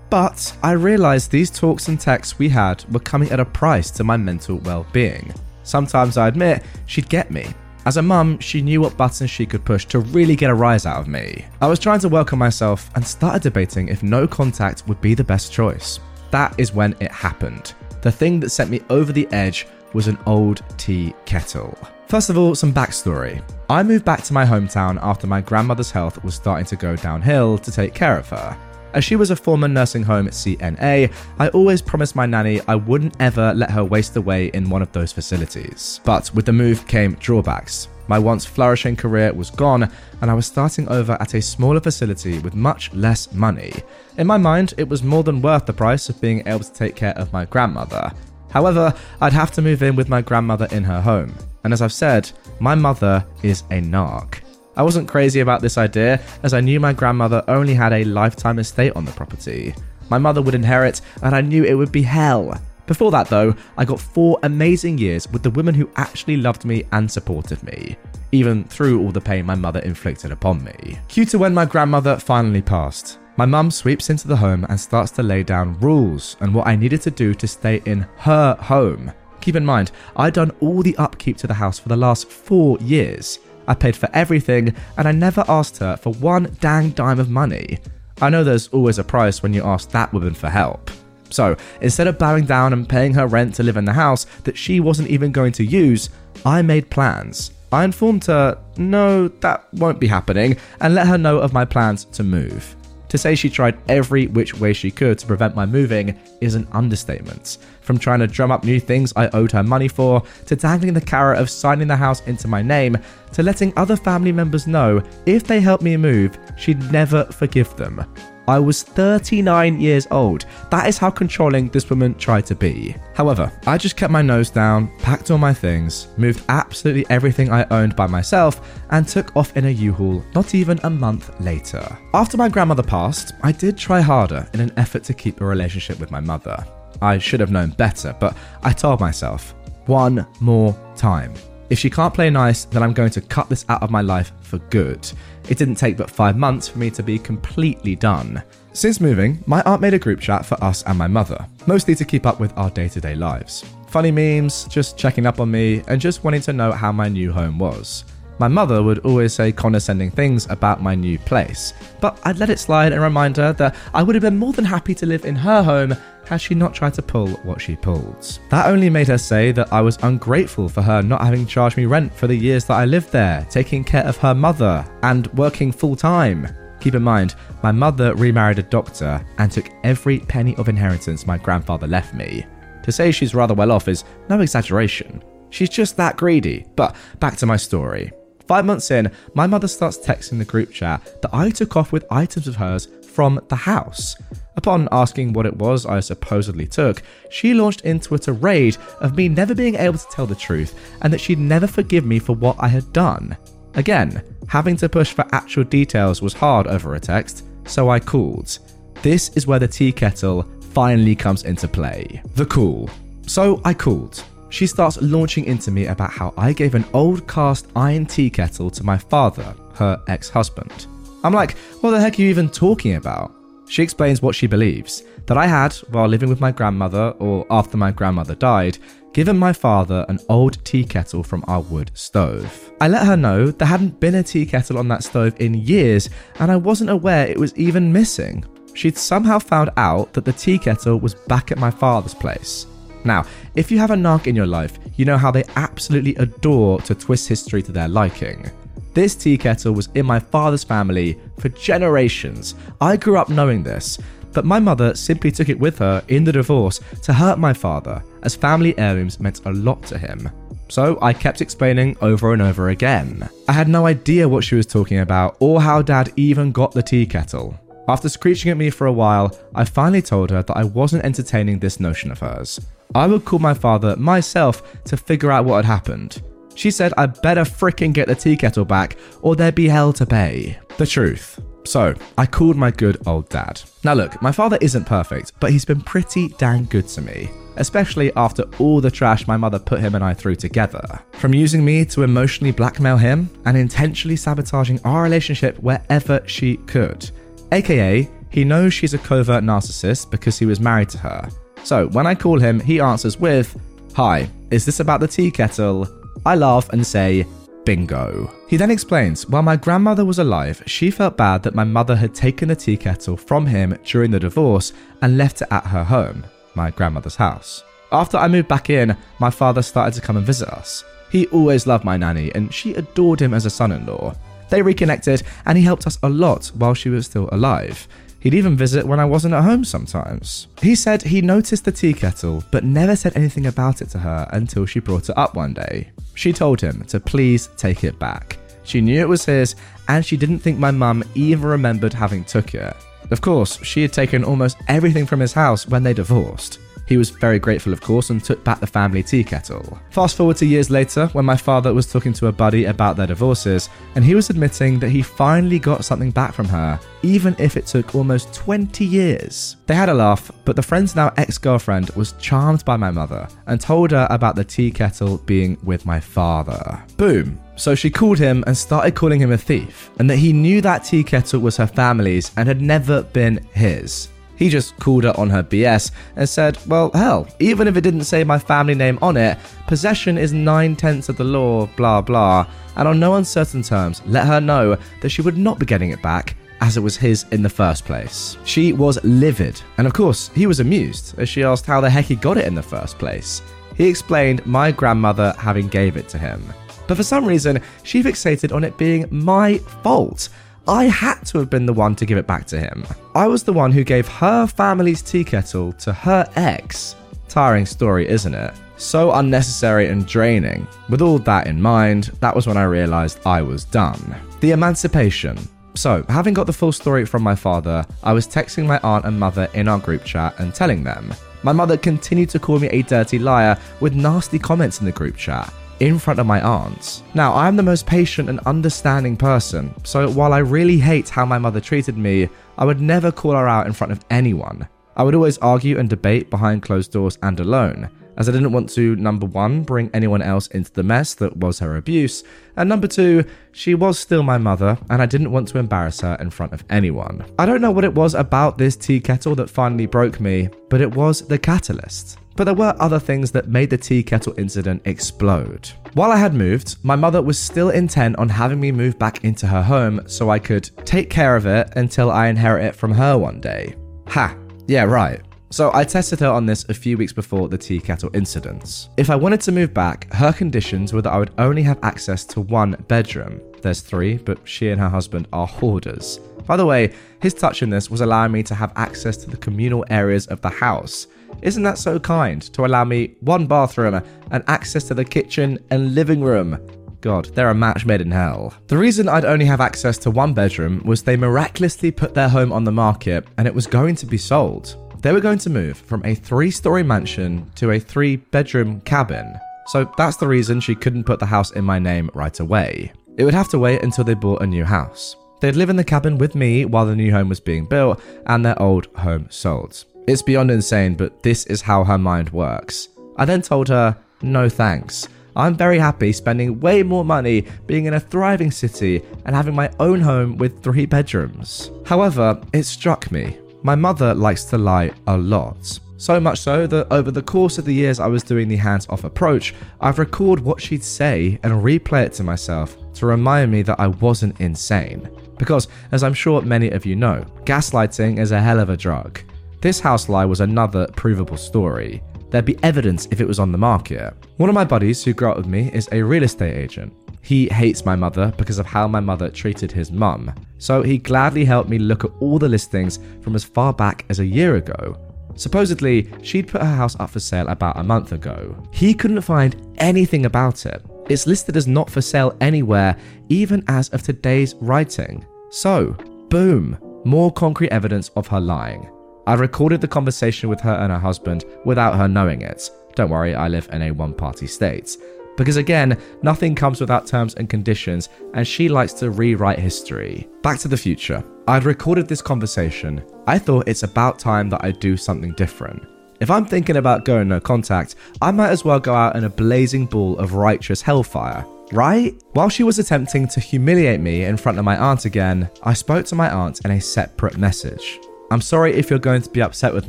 But 0.08 0.56
I 0.62 0.72
realized 0.72 1.30
these 1.30 1.50
talks 1.50 1.88
and 1.88 2.00
texts 2.00 2.38
we 2.38 2.48
had 2.48 2.82
were 2.90 2.98
coming 2.98 3.30
at 3.30 3.40
a 3.40 3.44
price 3.44 3.90
to 3.90 4.04
my 4.04 4.16
mental 4.16 4.56
well 4.56 4.86
being. 4.90 5.34
Sometimes 5.68 6.16
I 6.16 6.28
admit 6.28 6.64
she'd 6.86 7.08
get 7.08 7.30
me. 7.30 7.46
As 7.84 7.98
a 7.98 8.02
mum, 8.02 8.38
she 8.38 8.62
knew 8.62 8.80
what 8.80 8.96
buttons 8.96 9.30
she 9.30 9.46
could 9.46 9.64
push 9.64 9.84
to 9.86 10.00
really 10.00 10.34
get 10.34 10.50
a 10.50 10.54
rise 10.54 10.86
out 10.86 10.98
of 10.98 11.08
me. 11.08 11.44
I 11.60 11.66
was 11.66 11.78
trying 11.78 12.00
to 12.00 12.08
welcome 12.08 12.38
myself 12.38 12.90
and 12.94 13.06
started 13.06 13.42
debating 13.42 13.88
if 13.88 14.02
no 14.02 14.26
contact 14.26 14.86
would 14.88 15.00
be 15.00 15.14
the 15.14 15.24
best 15.24 15.52
choice. 15.52 16.00
That 16.30 16.58
is 16.58 16.74
when 16.74 16.96
it 17.00 17.12
happened. 17.12 17.74
The 18.00 18.12
thing 18.12 18.40
that 18.40 18.50
sent 18.50 18.70
me 18.70 18.80
over 18.90 19.12
the 19.12 19.28
edge 19.30 19.66
was 19.92 20.08
an 20.08 20.18
old 20.26 20.62
tea 20.78 21.14
kettle. 21.24 21.76
First 22.06 22.30
of 22.30 22.38
all, 22.38 22.54
some 22.54 22.72
backstory. 22.72 23.42
I 23.68 23.82
moved 23.82 24.04
back 24.04 24.22
to 24.24 24.32
my 24.32 24.46
hometown 24.46 24.98
after 25.02 25.26
my 25.26 25.42
grandmother's 25.42 25.90
health 25.90 26.22
was 26.24 26.34
starting 26.34 26.66
to 26.66 26.76
go 26.76 26.96
downhill 26.96 27.58
to 27.58 27.70
take 27.70 27.92
care 27.92 28.18
of 28.18 28.28
her. 28.30 28.56
As 28.94 29.04
she 29.04 29.16
was 29.16 29.30
a 29.30 29.36
former 29.36 29.68
nursing 29.68 30.02
home 30.02 30.28
CNA, 30.28 31.12
I 31.38 31.48
always 31.48 31.82
promised 31.82 32.16
my 32.16 32.24
nanny 32.24 32.60
I 32.66 32.74
wouldn't 32.74 33.16
ever 33.20 33.52
let 33.54 33.70
her 33.70 33.84
waste 33.84 34.16
away 34.16 34.46
in 34.48 34.70
one 34.70 34.80
of 34.80 34.90
those 34.92 35.12
facilities. 35.12 36.00
But 36.04 36.34
with 36.34 36.46
the 36.46 36.52
move 36.52 36.86
came 36.86 37.14
drawbacks. 37.14 37.88
My 38.08 38.18
once 38.18 38.46
flourishing 38.46 38.96
career 38.96 39.34
was 39.34 39.50
gone, 39.50 39.90
and 40.22 40.30
I 40.30 40.34
was 40.34 40.46
starting 40.46 40.88
over 40.88 41.18
at 41.20 41.34
a 41.34 41.42
smaller 41.42 41.80
facility 41.80 42.38
with 42.38 42.54
much 42.54 42.92
less 42.94 43.30
money. 43.34 43.74
In 44.16 44.26
my 44.26 44.38
mind, 44.38 44.72
it 44.78 44.88
was 44.88 45.02
more 45.02 45.22
than 45.22 45.42
worth 45.42 45.66
the 45.66 45.74
price 45.74 46.08
of 46.08 46.20
being 46.22 46.40
able 46.48 46.64
to 46.64 46.72
take 46.72 46.96
care 46.96 47.16
of 47.18 47.32
my 47.32 47.44
grandmother. 47.44 48.10
However, 48.50 48.94
I'd 49.20 49.34
have 49.34 49.50
to 49.52 49.62
move 49.62 49.82
in 49.82 49.96
with 49.96 50.08
my 50.08 50.22
grandmother 50.22 50.66
in 50.70 50.84
her 50.84 51.02
home. 51.02 51.34
And 51.64 51.74
as 51.74 51.82
I've 51.82 51.92
said, 51.92 52.30
my 52.60 52.74
mother 52.74 53.26
is 53.42 53.60
a 53.70 53.82
narc. 53.82 54.40
I 54.78 54.82
wasn't 54.82 55.08
crazy 55.08 55.40
about 55.40 55.60
this 55.60 55.76
idea, 55.76 56.22
as 56.44 56.54
I 56.54 56.60
knew 56.60 56.78
my 56.78 56.92
grandmother 56.92 57.42
only 57.48 57.74
had 57.74 57.92
a 57.92 58.04
lifetime 58.04 58.60
estate 58.60 58.92
on 58.94 59.04
the 59.04 59.10
property. 59.10 59.74
My 60.08 60.18
mother 60.18 60.40
would 60.40 60.54
inherit, 60.54 61.00
and 61.20 61.34
I 61.34 61.40
knew 61.40 61.64
it 61.64 61.74
would 61.74 61.90
be 61.90 62.02
hell. 62.02 62.56
Before 62.86 63.10
that, 63.10 63.28
though, 63.28 63.56
I 63.76 63.84
got 63.84 63.98
four 63.98 64.38
amazing 64.44 64.98
years 64.98 65.28
with 65.32 65.42
the 65.42 65.50
women 65.50 65.74
who 65.74 65.90
actually 65.96 66.36
loved 66.36 66.64
me 66.64 66.84
and 66.92 67.10
supported 67.10 67.60
me, 67.64 67.96
even 68.30 68.62
through 68.62 69.02
all 69.02 69.10
the 69.10 69.20
pain 69.20 69.44
my 69.44 69.56
mother 69.56 69.80
inflicted 69.80 70.30
upon 70.30 70.62
me. 70.62 71.00
Cue 71.08 71.24
to 71.24 71.38
when 71.38 71.52
my 71.52 71.64
grandmother 71.64 72.16
finally 72.16 72.62
passed. 72.62 73.18
My 73.36 73.46
mum 73.46 73.72
sweeps 73.72 74.10
into 74.10 74.28
the 74.28 74.36
home 74.36 74.64
and 74.68 74.78
starts 74.78 75.10
to 75.12 75.24
lay 75.24 75.42
down 75.42 75.78
rules 75.80 76.36
and 76.38 76.54
what 76.54 76.68
I 76.68 76.76
needed 76.76 77.02
to 77.02 77.10
do 77.10 77.34
to 77.34 77.48
stay 77.48 77.82
in 77.84 78.06
her 78.18 78.54
home. 78.54 79.12
Keep 79.40 79.56
in 79.56 79.66
mind, 79.66 79.90
I'd 80.16 80.34
done 80.34 80.52
all 80.60 80.82
the 80.82 80.96
upkeep 80.98 81.36
to 81.38 81.48
the 81.48 81.54
house 81.54 81.80
for 81.80 81.88
the 81.88 81.96
last 81.96 82.28
four 82.28 82.78
years. 82.78 83.40
I 83.68 83.74
paid 83.74 83.94
for 83.94 84.08
everything, 84.12 84.74
and 84.96 85.06
I 85.06 85.12
never 85.12 85.44
asked 85.46 85.78
her 85.78 85.96
for 85.96 86.12
one 86.14 86.56
dang 86.60 86.90
dime 86.90 87.20
of 87.20 87.30
money. 87.30 87.78
I 88.20 88.30
know 88.30 88.42
there's 88.42 88.68
always 88.68 88.98
a 88.98 89.04
price 89.04 89.42
when 89.42 89.52
you 89.52 89.62
ask 89.62 89.90
that 89.90 90.12
woman 90.12 90.34
for 90.34 90.48
help. 90.48 90.90
So, 91.30 91.56
instead 91.80 92.06
of 92.06 92.18
bowing 92.18 92.46
down 92.46 92.72
and 92.72 92.88
paying 92.88 93.14
her 93.14 93.26
rent 93.26 93.54
to 93.56 93.62
live 93.62 93.76
in 93.76 93.84
the 93.84 93.92
house 93.92 94.26
that 94.44 94.56
she 94.56 94.80
wasn't 94.80 95.08
even 95.08 95.30
going 95.30 95.52
to 95.52 95.64
use, 95.64 96.08
I 96.44 96.62
made 96.62 96.90
plans. 96.90 97.52
I 97.70 97.84
informed 97.84 98.24
her, 98.24 98.58
no, 98.78 99.28
that 99.28 99.68
won't 99.74 100.00
be 100.00 100.06
happening, 100.06 100.56
and 100.80 100.94
let 100.94 101.06
her 101.06 101.18
know 101.18 101.38
of 101.38 101.52
my 101.52 101.66
plans 101.66 102.06
to 102.06 102.24
move. 102.24 102.74
To 103.08 103.18
say 103.18 103.34
she 103.34 103.48
tried 103.48 103.78
every 103.88 104.26
which 104.26 104.54
way 104.54 104.72
she 104.72 104.90
could 104.90 105.18
to 105.18 105.26
prevent 105.26 105.56
my 105.56 105.64
moving 105.64 106.18
is 106.40 106.54
an 106.54 106.68
understatement. 106.72 107.58
From 107.80 107.98
trying 107.98 108.20
to 108.20 108.26
drum 108.26 108.52
up 108.52 108.64
new 108.64 108.78
things 108.78 109.12
I 109.16 109.28
owed 109.28 109.52
her 109.52 109.62
money 109.62 109.88
for, 109.88 110.22
to 110.46 110.56
dangling 110.56 110.94
the 110.94 111.00
carrot 111.00 111.38
of 111.38 111.48
signing 111.48 111.88
the 111.88 111.96
house 111.96 112.20
into 112.26 112.48
my 112.48 112.60
name, 112.60 112.98
to 113.32 113.42
letting 113.42 113.72
other 113.76 113.96
family 113.96 114.32
members 114.32 114.66
know 114.66 115.02
if 115.26 115.44
they 115.44 115.60
helped 115.60 115.82
me 115.82 115.96
move, 115.96 116.38
she'd 116.58 116.92
never 116.92 117.24
forgive 117.26 117.74
them. 117.76 118.04
I 118.48 118.58
was 118.58 118.82
39 118.82 119.78
years 119.78 120.08
old. 120.10 120.46
That 120.70 120.88
is 120.88 120.96
how 120.96 121.10
controlling 121.10 121.68
this 121.68 121.90
woman 121.90 122.14
tried 122.14 122.46
to 122.46 122.54
be. 122.54 122.96
However, 123.14 123.52
I 123.66 123.76
just 123.76 123.98
kept 123.98 124.10
my 124.10 124.22
nose 124.22 124.48
down, 124.48 124.90
packed 125.00 125.30
all 125.30 125.36
my 125.36 125.52
things, 125.52 126.08
moved 126.16 126.42
absolutely 126.48 127.04
everything 127.10 127.52
I 127.52 127.66
owned 127.70 127.94
by 127.94 128.06
myself, 128.06 128.80
and 128.88 129.06
took 129.06 129.36
off 129.36 129.54
in 129.54 129.66
a 129.66 129.70
U-Haul 129.70 130.24
not 130.34 130.54
even 130.54 130.80
a 130.82 130.88
month 130.88 131.38
later. 131.40 131.86
After 132.14 132.38
my 132.38 132.48
grandmother 132.48 132.82
passed, 132.82 133.34
I 133.42 133.52
did 133.52 133.76
try 133.76 134.00
harder 134.00 134.48
in 134.54 134.60
an 134.60 134.72
effort 134.78 135.04
to 135.04 135.14
keep 135.14 135.42
a 135.42 135.44
relationship 135.44 136.00
with 136.00 136.10
my 136.10 136.20
mother. 136.20 136.64
I 137.02 137.18
should 137.18 137.40
have 137.40 137.50
known 137.50 137.72
better, 137.72 138.16
but 138.18 138.34
I 138.62 138.72
told 138.72 138.98
myself, 138.98 139.54
one 139.84 140.26
more 140.40 140.74
time. 140.96 141.34
If 141.68 141.78
she 141.78 141.90
can't 141.90 142.14
play 142.14 142.30
nice, 142.30 142.64
then 142.64 142.82
I'm 142.82 142.94
going 142.94 143.10
to 143.10 143.20
cut 143.20 143.50
this 143.50 143.66
out 143.68 143.82
of 143.82 143.90
my 143.90 144.00
life 144.00 144.32
for 144.48 144.58
good. 144.70 145.10
It 145.48 145.58
didn't 145.58 145.76
take 145.76 145.96
but 145.96 146.10
five 146.10 146.36
months 146.36 146.68
for 146.68 146.78
me 146.78 146.90
to 146.90 147.02
be 147.02 147.18
completely 147.18 147.94
done. 147.94 148.42
Since 148.72 149.00
moving, 149.00 149.42
my 149.46 149.62
aunt 149.62 149.82
made 149.82 149.94
a 149.94 149.98
group 149.98 150.20
chat 150.20 150.46
for 150.46 150.62
us 150.64 150.82
and 150.84 150.96
my 150.96 151.06
mother, 151.06 151.46
mostly 151.66 151.94
to 151.94 152.04
keep 152.04 152.26
up 152.26 152.40
with 152.40 152.56
our 152.56 152.70
day 152.70 152.88
to 152.88 153.00
day 153.00 153.14
lives. 153.14 153.64
Funny 153.88 154.10
memes, 154.10 154.64
just 154.64 154.98
checking 154.98 155.26
up 155.26 155.40
on 155.40 155.50
me, 155.50 155.82
and 155.88 156.00
just 156.00 156.24
wanting 156.24 156.42
to 156.42 156.52
know 156.52 156.72
how 156.72 156.92
my 156.92 157.08
new 157.08 157.32
home 157.32 157.58
was. 157.58 158.04
My 158.38 158.48
mother 158.48 158.82
would 158.82 159.00
always 159.00 159.34
say 159.34 159.50
condescending 159.50 160.10
things 160.12 160.46
about 160.48 160.82
my 160.82 160.94
new 160.94 161.18
place, 161.18 161.74
but 162.00 162.20
I'd 162.22 162.38
let 162.38 162.50
it 162.50 162.60
slide 162.60 162.92
and 162.92 163.02
remind 163.02 163.36
her 163.36 163.52
that 163.54 163.74
I 163.92 164.02
would 164.02 164.14
have 164.14 164.22
been 164.22 164.38
more 164.38 164.52
than 164.52 164.64
happy 164.64 164.94
to 164.94 165.06
live 165.06 165.24
in 165.24 165.34
her 165.34 165.62
home 165.62 165.96
had 166.24 166.40
she 166.40 166.54
not 166.54 166.74
tried 166.74 166.94
to 166.94 167.02
pull 167.02 167.28
what 167.38 167.60
she 167.60 167.74
pulled. 167.74 168.38
That 168.50 168.66
only 168.66 168.90
made 168.90 169.08
her 169.08 169.18
say 169.18 169.50
that 169.52 169.72
I 169.72 169.80
was 169.80 169.98
ungrateful 170.02 170.68
for 170.68 170.82
her 170.82 171.02
not 171.02 171.22
having 171.22 171.46
charged 171.46 171.76
me 171.76 171.86
rent 171.86 172.14
for 172.14 172.26
the 172.26 172.36
years 172.36 172.64
that 172.66 172.74
I 172.74 172.84
lived 172.84 173.10
there, 173.10 173.46
taking 173.50 173.82
care 173.82 174.04
of 174.04 174.18
her 174.18 174.34
mother, 174.34 174.86
and 175.02 175.26
working 175.34 175.72
full 175.72 175.96
time. 175.96 176.46
Keep 176.80 176.94
in 176.94 177.02
mind, 177.02 177.34
my 177.62 177.72
mother 177.72 178.14
remarried 178.14 178.60
a 178.60 178.62
doctor 178.62 179.24
and 179.38 179.50
took 179.50 179.68
every 179.82 180.20
penny 180.20 180.54
of 180.56 180.68
inheritance 180.68 181.26
my 181.26 181.38
grandfather 181.38 181.88
left 181.88 182.14
me. 182.14 182.46
To 182.84 182.92
say 182.92 183.10
she's 183.10 183.34
rather 183.34 183.54
well 183.54 183.72
off 183.72 183.88
is 183.88 184.04
no 184.28 184.40
exaggeration. 184.40 185.24
She's 185.50 185.70
just 185.70 185.96
that 185.96 186.16
greedy. 186.16 186.66
But 186.76 186.94
back 187.20 187.36
to 187.38 187.46
my 187.46 187.56
story. 187.56 188.12
Five 188.48 188.64
months 188.64 188.90
in, 188.90 189.12
my 189.34 189.46
mother 189.46 189.68
starts 189.68 189.98
texting 189.98 190.38
the 190.38 190.44
group 190.44 190.72
chat 190.72 191.20
that 191.20 191.34
I 191.34 191.50
took 191.50 191.76
off 191.76 191.92
with 191.92 192.10
items 192.10 192.48
of 192.48 192.56
hers 192.56 192.88
from 193.02 193.38
the 193.48 193.56
house. 193.56 194.16
Upon 194.56 194.88
asking 194.90 195.34
what 195.34 195.44
it 195.44 195.56
was 195.56 195.84
I 195.84 196.00
supposedly 196.00 196.66
took, 196.66 197.02
she 197.30 197.52
launched 197.52 197.82
into 197.82 198.14
a 198.14 198.18
tirade 198.18 198.78
of 199.00 199.16
me 199.16 199.28
never 199.28 199.54
being 199.54 199.74
able 199.74 199.98
to 199.98 200.08
tell 200.10 200.26
the 200.26 200.34
truth 200.34 200.74
and 201.02 201.12
that 201.12 201.20
she'd 201.20 201.38
never 201.38 201.66
forgive 201.66 202.06
me 202.06 202.18
for 202.18 202.34
what 202.34 202.56
I 202.58 202.68
had 202.68 202.90
done. 202.94 203.36
Again, 203.74 204.22
having 204.48 204.76
to 204.76 204.88
push 204.88 205.12
for 205.12 205.26
actual 205.32 205.64
details 205.64 206.22
was 206.22 206.32
hard 206.32 206.66
over 206.66 206.94
a 206.94 207.00
text, 207.00 207.44
so 207.66 207.90
I 207.90 208.00
called. 208.00 208.58
This 209.02 209.28
is 209.36 209.46
where 209.46 209.58
the 209.58 209.68
tea 209.68 209.92
kettle 209.92 210.48
finally 210.72 211.14
comes 211.14 211.44
into 211.44 211.68
play. 211.68 212.22
The 212.34 212.46
call. 212.46 212.88
So 213.26 213.60
I 213.64 213.74
called. 213.74 214.24
She 214.50 214.66
starts 214.66 215.00
launching 215.00 215.44
into 215.44 215.70
me 215.70 215.86
about 215.86 216.10
how 216.10 216.32
I 216.36 216.52
gave 216.52 216.74
an 216.74 216.84
old 216.92 217.26
cast 217.26 217.66
iron 217.76 218.06
tea 218.06 218.30
kettle 218.30 218.70
to 218.70 218.84
my 218.84 218.98
father, 218.98 219.54
her 219.74 220.00
ex 220.08 220.28
husband. 220.28 220.86
I'm 221.24 221.34
like, 221.34 221.56
what 221.80 221.90
the 221.90 222.00
heck 222.00 222.18
are 222.18 222.22
you 222.22 222.28
even 222.28 222.48
talking 222.48 222.94
about? 222.94 223.34
She 223.68 223.82
explains 223.82 224.22
what 224.22 224.34
she 224.34 224.46
believes 224.46 225.02
that 225.26 225.36
I 225.36 225.46
had, 225.46 225.74
while 225.90 226.08
living 226.08 226.30
with 226.30 226.40
my 226.40 226.50
grandmother 226.50 227.10
or 227.18 227.46
after 227.50 227.76
my 227.76 227.90
grandmother 227.90 228.34
died, 228.34 228.78
given 229.12 229.36
my 229.36 229.52
father 229.52 230.06
an 230.08 230.18
old 230.28 230.64
tea 230.64 230.84
kettle 230.84 231.22
from 231.22 231.44
our 231.48 231.60
wood 231.60 231.90
stove. 231.92 232.70
I 232.80 232.88
let 232.88 233.06
her 233.06 233.16
know 233.16 233.50
there 233.50 233.68
hadn't 233.68 234.00
been 234.00 234.14
a 234.14 234.22
tea 234.22 234.46
kettle 234.46 234.78
on 234.78 234.88
that 234.88 235.04
stove 235.04 235.34
in 235.40 235.54
years 235.54 236.08
and 236.38 236.50
I 236.50 236.56
wasn't 236.56 236.90
aware 236.90 237.26
it 237.26 237.38
was 237.38 237.56
even 237.56 237.92
missing. 237.92 238.44
She'd 238.74 238.96
somehow 238.96 239.38
found 239.38 239.70
out 239.76 240.12
that 240.12 240.24
the 240.24 240.32
tea 240.32 240.58
kettle 240.58 240.98
was 241.00 241.14
back 241.14 241.52
at 241.52 241.58
my 241.58 241.70
father's 241.70 242.14
place. 242.14 242.66
Now, 243.04 243.24
if 243.58 243.72
you 243.72 243.78
have 243.78 243.90
a 243.90 243.96
narc 243.96 244.28
in 244.28 244.36
your 244.36 244.46
life, 244.46 244.78
you 244.94 245.04
know 245.04 245.18
how 245.18 245.32
they 245.32 245.42
absolutely 245.56 246.14
adore 246.14 246.80
to 246.82 246.94
twist 246.94 247.28
history 247.28 247.60
to 247.60 247.72
their 247.72 247.88
liking. 247.88 248.48
This 248.94 249.16
tea 249.16 249.36
kettle 249.36 249.72
was 249.72 249.88
in 249.96 250.06
my 250.06 250.20
father's 250.20 250.62
family 250.62 251.18
for 251.40 251.48
generations. 251.48 252.54
I 252.80 252.96
grew 252.96 253.18
up 253.18 253.28
knowing 253.28 253.64
this, 253.64 253.98
but 254.32 254.44
my 254.44 254.60
mother 254.60 254.94
simply 254.94 255.32
took 255.32 255.48
it 255.48 255.58
with 255.58 255.76
her 255.78 256.04
in 256.06 256.22
the 256.22 256.30
divorce 256.30 256.80
to 257.02 257.12
hurt 257.12 257.40
my 257.40 257.52
father, 257.52 258.00
as 258.22 258.36
family 258.36 258.78
heirlooms 258.78 259.18
meant 259.18 259.44
a 259.44 259.52
lot 259.52 259.82
to 259.86 259.98
him. 259.98 260.30
So 260.68 260.96
I 261.02 261.12
kept 261.12 261.40
explaining 261.40 261.96
over 262.00 262.32
and 262.32 262.42
over 262.42 262.68
again. 262.68 263.28
I 263.48 263.52
had 263.52 263.68
no 263.68 263.86
idea 263.86 264.28
what 264.28 264.44
she 264.44 264.54
was 264.54 264.66
talking 264.66 265.00
about 265.00 265.36
or 265.40 265.60
how 265.60 265.82
dad 265.82 266.12
even 266.14 266.52
got 266.52 266.70
the 266.70 266.82
tea 266.82 267.06
kettle. 267.06 267.58
After 267.88 268.08
screeching 268.08 268.52
at 268.52 268.56
me 268.56 268.70
for 268.70 268.86
a 268.86 268.92
while, 268.92 269.36
I 269.52 269.64
finally 269.64 270.02
told 270.02 270.30
her 270.30 270.44
that 270.44 270.56
I 270.56 270.62
wasn't 270.62 271.04
entertaining 271.04 271.58
this 271.58 271.80
notion 271.80 272.12
of 272.12 272.20
hers. 272.20 272.60
I 272.94 273.06
would 273.06 273.24
call 273.24 273.38
my 273.38 273.54
father 273.54 273.96
myself 273.96 274.82
to 274.84 274.96
figure 274.96 275.30
out 275.30 275.44
what 275.44 275.64
had 275.64 275.72
happened. 275.72 276.22
She 276.54 276.70
said 276.70 276.92
I'd 276.96 277.20
better 277.22 277.42
fricking 277.42 277.92
get 277.92 278.08
the 278.08 278.14
tea 278.14 278.36
kettle 278.36 278.64
back 278.64 278.96
or 279.22 279.36
there'd 279.36 279.54
be 279.54 279.68
hell 279.68 279.92
to 279.92 280.06
pay. 280.06 280.58
The 280.76 280.86
truth. 280.86 281.40
So, 281.64 281.94
I 282.16 282.24
called 282.24 282.56
my 282.56 282.70
good 282.70 283.06
old 283.06 283.28
dad. 283.28 283.60
Now, 283.84 283.92
look, 283.92 284.20
my 284.22 284.32
father 284.32 284.56
isn't 284.62 284.86
perfect, 284.86 285.32
but 285.38 285.52
he's 285.52 285.66
been 285.66 285.82
pretty 285.82 286.28
dang 286.30 286.64
good 286.64 286.88
to 286.88 287.02
me, 287.02 287.28
especially 287.56 288.10
after 288.16 288.44
all 288.58 288.80
the 288.80 288.90
trash 288.90 289.26
my 289.26 289.36
mother 289.36 289.58
put 289.58 289.80
him 289.80 289.94
and 289.94 290.02
I 290.02 290.14
through 290.14 290.36
together. 290.36 290.98
From 291.12 291.34
using 291.34 291.62
me 291.62 291.84
to 291.84 292.04
emotionally 292.04 292.52
blackmail 292.52 292.96
him 292.96 293.28
and 293.44 293.54
intentionally 293.54 294.16
sabotaging 294.16 294.80
our 294.84 295.02
relationship 295.02 295.58
wherever 295.58 296.22
she 296.26 296.56
could. 296.56 297.10
AKA, 297.52 298.08
he 298.30 298.44
knows 298.44 298.72
she's 298.72 298.94
a 298.94 298.98
covert 298.98 299.44
narcissist 299.44 300.10
because 300.10 300.38
he 300.38 300.46
was 300.46 300.60
married 300.60 300.88
to 300.88 300.98
her. 300.98 301.28
So, 301.64 301.88
when 301.88 302.06
I 302.06 302.14
call 302.14 302.38
him, 302.38 302.60
he 302.60 302.80
answers 302.80 303.18
with, 303.18 303.58
Hi, 303.94 304.28
is 304.50 304.64
this 304.64 304.80
about 304.80 305.00
the 305.00 305.08
tea 305.08 305.30
kettle? 305.30 305.88
I 306.24 306.34
laugh 306.34 306.68
and 306.70 306.86
say, 306.86 307.26
Bingo. 307.64 308.32
He 308.48 308.56
then 308.56 308.70
explains 308.70 309.28
while 309.28 309.42
my 309.42 309.56
grandmother 309.56 310.04
was 310.04 310.18
alive, 310.18 310.62
she 310.66 310.90
felt 310.90 311.18
bad 311.18 311.42
that 311.42 311.54
my 311.54 311.64
mother 311.64 311.94
had 311.94 312.14
taken 312.14 312.48
the 312.48 312.56
tea 312.56 312.78
kettle 312.78 313.16
from 313.16 313.44
him 313.44 313.76
during 313.84 314.10
the 314.10 314.18
divorce 314.18 314.72
and 315.02 315.18
left 315.18 315.42
it 315.42 315.48
at 315.50 315.66
her 315.66 315.84
home, 315.84 316.24
my 316.54 316.70
grandmother's 316.70 317.16
house. 317.16 317.62
After 317.92 318.16
I 318.16 318.28
moved 318.28 318.48
back 318.48 318.70
in, 318.70 318.96
my 319.18 319.28
father 319.28 319.60
started 319.60 319.94
to 319.94 320.00
come 320.00 320.16
and 320.16 320.24
visit 320.24 320.48
us. 320.48 320.82
He 321.10 321.26
always 321.26 321.66
loved 321.66 321.84
my 321.84 321.96
nanny 321.96 322.34
and 322.34 322.52
she 322.52 322.74
adored 322.74 323.20
him 323.20 323.34
as 323.34 323.44
a 323.44 323.50
son 323.50 323.72
in 323.72 323.84
law. 323.84 324.14
They 324.48 324.62
reconnected 324.62 325.22
and 325.44 325.58
he 325.58 325.64
helped 325.64 325.86
us 325.86 325.98
a 326.02 326.08
lot 326.08 326.46
while 326.54 326.74
she 326.74 326.88
was 326.88 327.06
still 327.06 327.28
alive. 327.32 327.86
He'd 328.20 328.34
even 328.34 328.56
visit 328.56 328.86
when 328.86 328.98
I 328.98 329.04
wasn't 329.04 329.34
at 329.34 329.44
home 329.44 329.64
sometimes. 329.64 330.48
He 330.60 330.74
said 330.74 331.02
he 331.02 331.22
noticed 331.22 331.64
the 331.64 331.72
tea 331.72 331.94
kettle, 331.94 332.42
but 332.50 332.64
never 332.64 332.96
said 332.96 333.16
anything 333.16 333.46
about 333.46 333.80
it 333.80 333.90
to 333.90 333.98
her 333.98 334.28
until 334.32 334.66
she 334.66 334.80
brought 334.80 335.08
it 335.08 335.16
up 335.16 335.34
one 335.34 335.54
day. 335.54 335.90
She 336.14 336.32
told 336.32 336.60
him 336.60 336.84
to 336.86 336.98
please 336.98 337.48
take 337.56 337.84
it 337.84 337.98
back. 337.98 338.38
She 338.64 338.80
knew 338.80 339.00
it 339.00 339.08
was 339.08 339.24
his, 339.24 339.54
and 339.86 340.04
she 340.04 340.16
didn't 340.16 340.40
think 340.40 340.58
my 340.58 340.72
mum 340.72 341.04
even 341.14 341.48
remembered 341.48 341.94
having 341.94 342.24
took 342.24 342.54
it. 342.54 342.76
Of 343.10 343.20
course, 343.20 343.64
she 343.64 343.82
had 343.82 343.92
taken 343.92 344.24
almost 344.24 344.58
everything 344.66 345.06
from 345.06 345.20
his 345.20 345.32
house 345.32 345.66
when 345.66 345.82
they 345.82 345.94
divorced. 345.94 346.58
He 346.88 346.96
was 346.96 347.10
very 347.10 347.38
grateful, 347.38 347.74
of 347.74 347.82
course, 347.82 348.08
and 348.08 348.24
took 348.24 348.42
back 348.44 348.60
the 348.60 348.66
family 348.66 349.02
tea 349.02 349.22
kettle. 349.22 349.78
Fast 349.90 350.16
forward 350.16 350.38
to 350.38 350.46
years 350.46 350.70
later, 350.70 351.08
when 351.08 351.26
my 351.26 351.36
father 351.36 351.74
was 351.74 351.92
talking 351.92 352.14
to 352.14 352.28
a 352.28 352.32
buddy 352.32 352.64
about 352.64 352.96
their 352.96 353.06
divorces, 353.06 353.68
and 353.94 354.02
he 354.02 354.14
was 354.14 354.30
admitting 354.30 354.78
that 354.78 354.88
he 354.88 355.02
finally 355.02 355.58
got 355.58 355.84
something 355.84 356.10
back 356.10 356.32
from 356.32 356.46
her, 356.46 356.80
even 357.02 357.36
if 357.38 357.58
it 357.58 357.66
took 357.66 357.94
almost 357.94 358.32
20 358.32 358.86
years. 358.86 359.56
They 359.66 359.74
had 359.74 359.90
a 359.90 359.94
laugh, 359.94 360.32
but 360.46 360.56
the 360.56 360.62
friend's 360.62 360.96
now 360.96 361.12
ex 361.18 361.36
girlfriend 361.36 361.90
was 361.90 362.12
charmed 362.12 362.64
by 362.64 362.78
my 362.78 362.90
mother 362.90 363.28
and 363.46 363.60
told 363.60 363.90
her 363.90 364.06
about 364.08 364.34
the 364.34 364.44
tea 364.44 364.70
kettle 364.70 365.18
being 365.18 365.58
with 365.62 365.84
my 365.84 366.00
father. 366.00 366.82
Boom. 366.96 367.38
So 367.56 367.74
she 367.74 367.90
called 367.90 368.18
him 368.18 368.44
and 368.46 368.56
started 368.56 368.94
calling 368.94 369.20
him 369.20 369.32
a 369.32 369.36
thief, 369.36 369.90
and 369.98 370.08
that 370.08 370.16
he 370.16 370.32
knew 370.32 370.62
that 370.62 370.84
tea 370.84 371.04
kettle 371.04 371.40
was 371.40 371.58
her 371.58 371.66
family's 371.66 372.32
and 372.38 372.48
had 372.48 372.62
never 372.62 373.02
been 373.02 373.44
his. 373.52 374.08
He 374.38 374.48
just 374.48 374.76
called 374.78 375.04
her 375.04 375.18
on 375.18 375.30
her 375.30 375.42
BS 375.42 375.90
and 376.14 376.28
said, 376.28 376.58
Well, 376.66 376.92
hell, 376.94 377.26
even 377.40 377.66
if 377.66 377.76
it 377.76 377.80
didn't 377.80 378.04
say 378.04 378.22
my 378.22 378.38
family 378.38 378.74
name 378.74 378.98
on 379.02 379.16
it, 379.16 379.36
possession 379.66 380.16
is 380.16 380.32
nine 380.32 380.76
tenths 380.76 381.08
of 381.08 381.16
the 381.16 381.24
law, 381.24 381.66
blah 381.76 382.00
blah, 382.00 382.46
and 382.76 382.86
on 382.86 383.00
no 383.00 383.16
uncertain 383.16 383.62
terms, 383.62 384.00
let 384.06 384.26
her 384.26 384.40
know 384.40 384.78
that 385.00 385.10
she 385.10 385.22
would 385.22 385.36
not 385.36 385.58
be 385.58 385.66
getting 385.66 385.90
it 385.90 386.00
back 386.02 386.36
as 386.60 386.76
it 386.76 386.80
was 386.80 386.96
his 386.96 387.24
in 387.32 387.42
the 387.42 387.48
first 387.48 387.84
place. 387.84 388.36
She 388.44 388.72
was 388.72 389.02
livid, 389.04 389.60
and 389.76 389.86
of 389.86 389.92
course, 389.92 390.30
he 390.34 390.46
was 390.46 390.60
amused 390.60 391.18
as 391.18 391.28
she 391.28 391.42
asked 391.42 391.66
how 391.66 391.80
the 391.80 391.90
heck 391.90 392.04
he 392.04 392.14
got 392.14 392.38
it 392.38 392.46
in 392.46 392.54
the 392.54 392.62
first 392.62 392.98
place. 392.98 393.42
He 393.76 393.88
explained 393.88 394.46
my 394.46 394.72
grandmother 394.72 395.34
having 395.38 395.68
gave 395.68 395.96
it 395.96 396.08
to 396.10 396.18
him. 396.18 396.42
But 396.86 396.96
for 396.96 397.02
some 397.02 397.24
reason, 397.24 397.60
she 397.82 398.02
fixated 398.02 398.54
on 398.54 398.64
it 398.64 398.78
being 398.78 399.06
my 399.10 399.58
fault 399.82 400.30
I 400.68 400.84
had 400.84 401.22
to 401.28 401.38
have 401.38 401.48
been 401.48 401.64
the 401.64 401.72
one 401.72 401.96
to 401.96 402.04
give 402.04 402.18
it 402.18 402.26
back 402.26 402.44
to 402.48 402.60
him. 402.60 402.84
I 403.14 403.26
was 403.26 403.42
the 403.42 403.54
one 403.54 403.72
who 403.72 403.84
gave 403.84 404.06
her 404.06 404.46
family's 404.46 405.00
tea 405.00 405.24
kettle 405.24 405.72
to 405.72 405.94
her 405.94 406.30
ex. 406.36 406.94
Tiring 407.26 407.64
story, 407.64 408.06
isn't 408.06 408.34
it? 408.34 408.52
So 408.76 409.12
unnecessary 409.12 409.88
and 409.88 410.06
draining. 410.06 410.68
With 410.90 411.00
all 411.00 411.18
that 411.20 411.46
in 411.46 411.60
mind, 411.60 412.10
that 412.20 412.36
was 412.36 412.46
when 412.46 412.58
I 412.58 412.64
realised 412.64 413.18
I 413.24 413.40
was 413.40 413.64
done. 413.64 414.14
The 414.40 414.50
emancipation. 414.50 415.38
So, 415.74 416.04
having 416.10 416.34
got 416.34 416.46
the 416.46 416.52
full 416.52 416.72
story 416.72 417.06
from 417.06 417.22
my 417.22 417.34
father, 417.34 417.86
I 418.02 418.12
was 418.12 418.28
texting 418.28 418.66
my 418.66 418.78
aunt 418.82 419.06
and 419.06 419.18
mother 419.18 419.48
in 419.54 419.68
our 419.68 419.78
group 419.78 420.04
chat 420.04 420.38
and 420.38 420.54
telling 420.54 420.84
them. 420.84 421.14
My 421.42 421.52
mother 421.52 421.78
continued 421.78 422.28
to 422.30 422.38
call 422.38 422.58
me 422.58 422.68
a 422.68 422.82
dirty 422.82 423.18
liar 423.18 423.58
with 423.80 423.94
nasty 423.94 424.38
comments 424.38 424.80
in 424.80 424.84
the 424.84 424.92
group 424.92 425.16
chat 425.16 425.50
in 425.80 425.98
front 425.98 426.20
of 426.20 426.26
my 426.26 426.40
aunts. 426.40 427.02
Now, 427.14 427.34
I'm 427.34 427.56
the 427.56 427.62
most 427.62 427.86
patient 427.86 428.28
and 428.28 428.40
understanding 428.40 429.16
person, 429.16 429.74
so 429.84 430.10
while 430.10 430.32
I 430.32 430.38
really 430.38 430.78
hate 430.78 431.08
how 431.08 431.24
my 431.24 431.38
mother 431.38 431.60
treated 431.60 431.96
me, 431.96 432.28
I 432.56 432.64
would 432.64 432.80
never 432.80 433.12
call 433.12 433.32
her 433.32 433.48
out 433.48 433.66
in 433.66 433.72
front 433.72 433.92
of 433.92 434.04
anyone. 434.10 434.68
I 434.96 435.02
would 435.02 435.14
always 435.14 435.38
argue 435.38 435.78
and 435.78 435.88
debate 435.88 436.30
behind 436.30 436.62
closed 436.62 436.92
doors 436.92 437.18
and 437.22 437.38
alone, 437.38 437.88
as 438.18 438.28
I 438.28 438.32
didn't 438.32 438.50
want 438.50 438.68
to, 438.70 438.96
number 438.96 439.26
one, 439.26 439.62
bring 439.62 439.90
anyone 439.94 440.22
else 440.22 440.48
into 440.48 440.72
the 440.72 440.82
mess 440.82 441.14
that 441.14 441.36
was 441.36 441.60
her 441.60 441.76
abuse, 441.76 442.24
and 442.56 442.68
number 442.68 442.88
two, 442.88 443.24
she 443.52 443.76
was 443.76 443.96
still 443.96 444.24
my 444.24 444.38
mother, 444.38 444.76
and 444.90 445.00
I 445.00 445.06
didn't 445.06 445.30
want 445.30 445.46
to 445.48 445.58
embarrass 445.58 446.00
her 446.00 446.16
in 446.20 446.30
front 446.30 446.52
of 446.52 446.64
anyone. 446.68 447.24
I 447.38 447.46
don't 447.46 447.60
know 447.60 447.70
what 447.70 447.84
it 447.84 447.94
was 447.94 448.14
about 448.14 448.58
this 448.58 448.74
tea 448.74 448.98
kettle 448.98 449.36
that 449.36 449.48
finally 449.48 449.86
broke 449.86 450.18
me, 450.18 450.48
but 450.68 450.80
it 450.80 450.92
was 450.96 451.28
the 451.28 451.38
catalyst 451.38 452.18
but 452.38 452.44
there 452.44 452.54
were 452.54 452.72
other 452.78 453.00
things 453.00 453.32
that 453.32 453.48
made 453.48 453.68
the 453.68 453.76
tea 453.76 454.00
kettle 454.00 454.32
incident 454.38 454.80
explode. 454.84 455.72
While 455.94 456.12
I 456.12 456.16
had 456.16 456.34
moved, 456.34 456.76
my 456.84 456.94
mother 456.94 457.20
was 457.20 457.36
still 457.36 457.70
intent 457.70 458.14
on 458.16 458.28
having 458.28 458.60
me 458.60 458.70
move 458.70 458.96
back 458.96 459.24
into 459.24 459.44
her 459.48 459.60
home 459.60 460.02
so 460.06 460.30
I 460.30 460.38
could 460.38 460.70
take 460.86 461.10
care 461.10 461.34
of 461.34 461.46
it 461.46 461.68
until 461.74 462.12
I 462.12 462.28
inherit 462.28 462.64
it 462.64 462.76
from 462.76 462.92
her 462.92 463.18
one 463.18 463.40
day. 463.40 463.74
Ha, 464.06 464.36
yeah, 464.68 464.84
right. 464.84 465.20
So 465.50 465.72
I 465.74 465.82
tested 465.82 466.20
her 466.20 466.28
on 466.28 466.46
this 466.46 466.64
a 466.68 466.74
few 466.74 466.96
weeks 466.96 467.12
before 467.12 467.48
the 467.48 467.58
tea 467.58 467.80
kettle 467.80 468.10
incidents. 468.14 468.88
If 468.96 469.10
I 469.10 469.16
wanted 469.16 469.40
to 469.40 469.50
move 469.50 469.74
back, 469.74 470.12
her 470.12 470.32
conditions 470.32 470.92
were 470.92 471.02
that 471.02 471.12
I 471.12 471.18
would 471.18 471.32
only 471.38 471.64
have 471.64 471.80
access 471.82 472.24
to 472.26 472.40
one 472.40 472.76
bedroom. 472.86 473.40
There's 473.62 473.80
three, 473.80 474.16
but 474.16 474.38
she 474.44 474.68
and 474.68 474.80
her 474.80 474.88
husband 474.88 475.26
are 475.32 475.46
hoarders. 475.48 476.20
By 476.46 476.56
the 476.56 476.66
way, 476.66 476.94
his 477.20 477.34
touch 477.34 477.64
in 477.64 477.70
this 477.70 477.90
was 477.90 478.00
allowing 478.00 478.30
me 478.30 478.44
to 478.44 478.54
have 478.54 478.72
access 478.76 479.16
to 479.16 479.30
the 479.30 479.36
communal 479.38 479.84
areas 479.90 480.28
of 480.28 480.40
the 480.40 480.50
house. 480.50 481.08
Isn't 481.42 481.62
that 481.62 481.78
so 481.78 481.98
kind 481.98 482.42
to 482.52 482.64
allow 482.64 482.84
me 482.84 483.14
one 483.20 483.46
bathroom 483.46 484.02
and 484.30 484.44
access 484.48 484.84
to 484.84 484.94
the 484.94 485.04
kitchen 485.04 485.58
and 485.70 485.94
living 485.94 486.20
room? 486.20 486.58
God, 487.00 487.26
they're 487.26 487.50
a 487.50 487.54
match 487.54 487.86
made 487.86 488.00
in 488.00 488.10
hell. 488.10 488.52
The 488.66 488.78
reason 488.78 489.08
I'd 489.08 489.24
only 489.24 489.44
have 489.44 489.60
access 489.60 489.98
to 489.98 490.10
one 490.10 490.34
bedroom 490.34 490.82
was 490.84 491.02
they 491.02 491.16
miraculously 491.16 491.92
put 491.92 492.14
their 492.14 492.28
home 492.28 492.52
on 492.52 492.64
the 492.64 492.72
market 492.72 493.24
and 493.36 493.46
it 493.46 493.54
was 493.54 493.68
going 493.68 493.94
to 493.96 494.06
be 494.06 494.18
sold. 494.18 494.76
They 495.00 495.12
were 495.12 495.20
going 495.20 495.38
to 495.38 495.50
move 495.50 495.78
from 495.78 496.04
a 496.04 496.16
three 496.16 496.50
story 496.50 496.82
mansion 496.82 497.48
to 497.54 497.70
a 497.70 497.78
three 497.78 498.16
bedroom 498.16 498.80
cabin. 498.80 499.38
So 499.68 499.92
that's 499.96 500.16
the 500.16 500.26
reason 500.26 500.60
she 500.60 500.74
couldn't 500.74 501.04
put 501.04 501.20
the 501.20 501.26
house 501.26 501.52
in 501.52 501.64
my 501.64 501.78
name 501.78 502.10
right 502.14 502.38
away. 502.40 502.92
It 503.16 503.24
would 503.24 503.34
have 503.34 503.48
to 503.50 503.58
wait 503.58 503.82
until 503.84 504.02
they 504.02 504.14
bought 504.14 504.42
a 504.42 504.46
new 504.46 504.64
house. 504.64 505.14
They'd 505.40 505.56
live 505.56 505.70
in 505.70 505.76
the 505.76 505.84
cabin 505.84 506.18
with 506.18 506.34
me 506.34 506.64
while 506.64 506.86
the 506.86 506.96
new 506.96 507.12
home 507.12 507.28
was 507.28 507.38
being 507.38 507.66
built 507.66 508.02
and 508.26 508.44
their 508.44 508.60
old 508.60 508.86
home 508.96 509.28
sold. 509.30 509.84
It's 510.08 510.22
beyond 510.22 510.50
insane, 510.50 510.94
but 510.94 511.22
this 511.22 511.44
is 511.46 511.60
how 511.60 511.84
her 511.84 511.98
mind 511.98 512.30
works. 512.30 512.88
I 513.18 513.26
then 513.26 513.42
told 513.42 513.68
her, 513.68 513.94
No 514.22 514.48
thanks. 514.48 515.06
I'm 515.36 515.54
very 515.54 515.78
happy 515.78 516.12
spending 516.14 516.60
way 516.60 516.82
more 516.82 517.04
money 517.04 517.44
being 517.66 517.84
in 517.84 517.92
a 517.92 518.00
thriving 518.00 518.50
city 518.50 519.02
and 519.26 519.36
having 519.36 519.54
my 519.54 519.70
own 519.78 520.00
home 520.00 520.38
with 520.38 520.62
three 520.62 520.86
bedrooms. 520.86 521.70
However, 521.84 522.40
it 522.54 522.62
struck 522.62 523.12
me. 523.12 523.36
My 523.62 523.74
mother 523.74 524.14
likes 524.14 524.44
to 524.44 524.56
lie 524.56 524.92
a 525.06 525.18
lot. 525.18 525.78
So 525.98 526.18
much 526.18 526.38
so 526.38 526.66
that 526.68 526.90
over 526.90 527.10
the 527.10 527.20
course 527.20 527.58
of 527.58 527.66
the 527.66 527.74
years 527.74 528.00
I 528.00 528.06
was 528.06 528.22
doing 528.22 528.48
the 528.48 528.56
hands 528.56 528.86
off 528.88 529.04
approach, 529.04 529.54
I've 529.78 529.98
recorded 529.98 530.42
what 530.42 530.62
she'd 530.62 530.82
say 530.82 531.38
and 531.42 531.52
replay 531.52 532.06
it 532.06 532.14
to 532.14 532.24
myself 532.24 532.78
to 532.94 533.04
remind 533.04 533.52
me 533.52 533.60
that 533.60 533.78
I 533.78 533.88
wasn't 533.88 534.40
insane. 534.40 535.06
Because, 535.36 535.68
as 535.92 536.02
I'm 536.02 536.14
sure 536.14 536.40
many 536.40 536.70
of 536.70 536.86
you 536.86 536.96
know, 536.96 537.26
gaslighting 537.44 538.18
is 538.18 538.32
a 538.32 538.40
hell 538.40 538.58
of 538.58 538.70
a 538.70 538.76
drug. 538.76 539.20
This 539.60 539.80
house 539.80 540.08
lie 540.08 540.24
was 540.24 540.40
another 540.40 540.86
provable 540.94 541.36
story. 541.36 542.00
There'd 542.30 542.44
be 542.44 542.62
evidence 542.62 543.08
if 543.10 543.20
it 543.20 543.26
was 543.26 543.40
on 543.40 543.50
the 543.50 543.58
market. 543.58 544.14
One 544.36 544.48
of 544.48 544.54
my 544.54 544.64
buddies 544.64 545.02
who 545.02 545.12
grew 545.12 545.30
up 545.30 545.36
with 545.36 545.46
me 545.46 545.68
is 545.72 545.88
a 545.90 546.00
real 546.00 546.22
estate 546.22 546.56
agent. 546.56 546.92
He 547.22 547.48
hates 547.48 547.84
my 547.84 547.96
mother 547.96 548.32
because 548.36 548.60
of 548.60 548.66
how 548.66 548.86
my 548.86 549.00
mother 549.00 549.28
treated 549.28 549.72
his 549.72 549.90
mum, 549.90 550.32
so 550.58 550.82
he 550.82 550.96
gladly 550.96 551.44
helped 551.44 551.68
me 551.68 551.78
look 551.78 552.04
at 552.04 552.12
all 552.20 552.38
the 552.38 552.48
listings 552.48 553.00
from 553.20 553.34
as 553.34 553.42
far 553.42 553.72
back 553.72 554.04
as 554.10 554.20
a 554.20 554.26
year 554.26 554.54
ago. 554.56 554.96
Supposedly, 555.34 556.08
she'd 556.22 556.46
put 556.46 556.62
her 556.62 556.74
house 556.76 556.98
up 557.00 557.10
for 557.10 557.20
sale 557.20 557.48
about 557.48 557.78
a 557.78 557.82
month 557.82 558.12
ago. 558.12 558.56
He 558.72 558.94
couldn't 558.94 559.20
find 559.22 559.74
anything 559.78 560.24
about 560.24 560.66
it. 560.66 560.84
It's 561.08 561.26
listed 561.26 561.56
as 561.56 561.66
not 561.66 561.90
for 561.90 562.00
sale 562.00 562.36
anywhere, 562.40 562.96
even 563.28 563.64
as 563.66 563.88
of 563.88 564.02
today's 564.02 564.54
writing. 564.60 565.26
So, 565.50 565.96
boom, 566.28 566.78
more 567.04 567.32
concrete 567.32 567.70
evidence 567.70 568.10
of 568.10 568.28
her 568.28 568.40
lying. 568.40 568.88
I 569.28 569.34
recorded 569.34 569.82
the 569.82 569.88
conversation 569.88 570.48
with 570.48 570.58
her 570.62 570.72
and 570.72 570.90
her 570.90 570.98
husband 570.98 571.44
without 571.66 571.98
her 571.98 572.08
knowing 572.08 572.40
it. 572.40 572.70
Don't 572.94 573.10
worry, 573.10 573.34
I 573.34 573.46
live 573.46 573.68
in 573.70 573.82
a 573.82 573.90
one 573.90 574.14
party 574.14 574.46
state. 574.46 574.96
Because 575.36 575.58
again, 575.58 575.98
nothing 576.22 576.54
comes 576.54 576.80
without 576.80 577.06
terms 577.06 577.34
and 577.34 577.46
conditions, 577.46 578.08
and 578.32 578.48
she 578.48 578.70
likes 578.70 578.94
to 578.94 579.10
rewrite 579.10 579.58
history. 579.58 580.26
Back 580.42 580.58
to 580.60 580.68
the 580.68 580.78
future. 580.78 581.22
I'd 581.46 581.64
recorded 581.64 582.08
this 582.08 582.22
conversation. 582.22 583.04
I 583.26 583.38
thought 583.38 583.68
it's 583.68 583.82
about 583.82 584.18
time 584.18 584.48
that 584.48 584.64
I 584.64 584.70
do 584.70 584.96
something 584.96 585.32
different. 585.32 585.86
If 586.20 586.30
I'm 586.30 586.46
thinking 586.46 586.76
about 586.76 587.04
going 587.04 587.28
no 587.28 587.38
contact, 587.38 587.96
I 588.22 588.30
might 588.30 588.48
as 588.48 588.64
well 588.64 588.80
go 588.80 588.94
out 588.94 589.14
in 589.14 589.24
a 589.24 589.28
blazing 589.28 589.84
ball 589.84 590.16
of 590.16 590.32
righteous 590.32 590.80
hellfire, 590.80 591.44
right? 591.70 592.14
While 592.32 592.48
she 592.48 592.62
was 592.62 592.78
attempting 592.78 593.28
to 593.28 593.40
humiliate 593.40 594.00
me 594.00 594.24
in 594.24 594.38
front 594.38 594.58
of 594.58 594.64
my 594.64 594.78
aunt 594.78 595.04
again, 595.04 595.50
I 595.64 595.74
spoke 595.74 596.06
to 596.06 596.14
my 596.14 596.30
aunt 596.30 596.62
in 596.64 596.70
a 596.70 596.80
separate 596.80 597.36
message. 597.36 598.00
I'm 598.30 598.42
sorry 598.42 598.74
if 598.74 598.90
you're 598.90 598.98
going 598.98 599.22
to 599.22 599.30
be 599.30 599.40
upset 599.40 599.72
with 599.72 599.88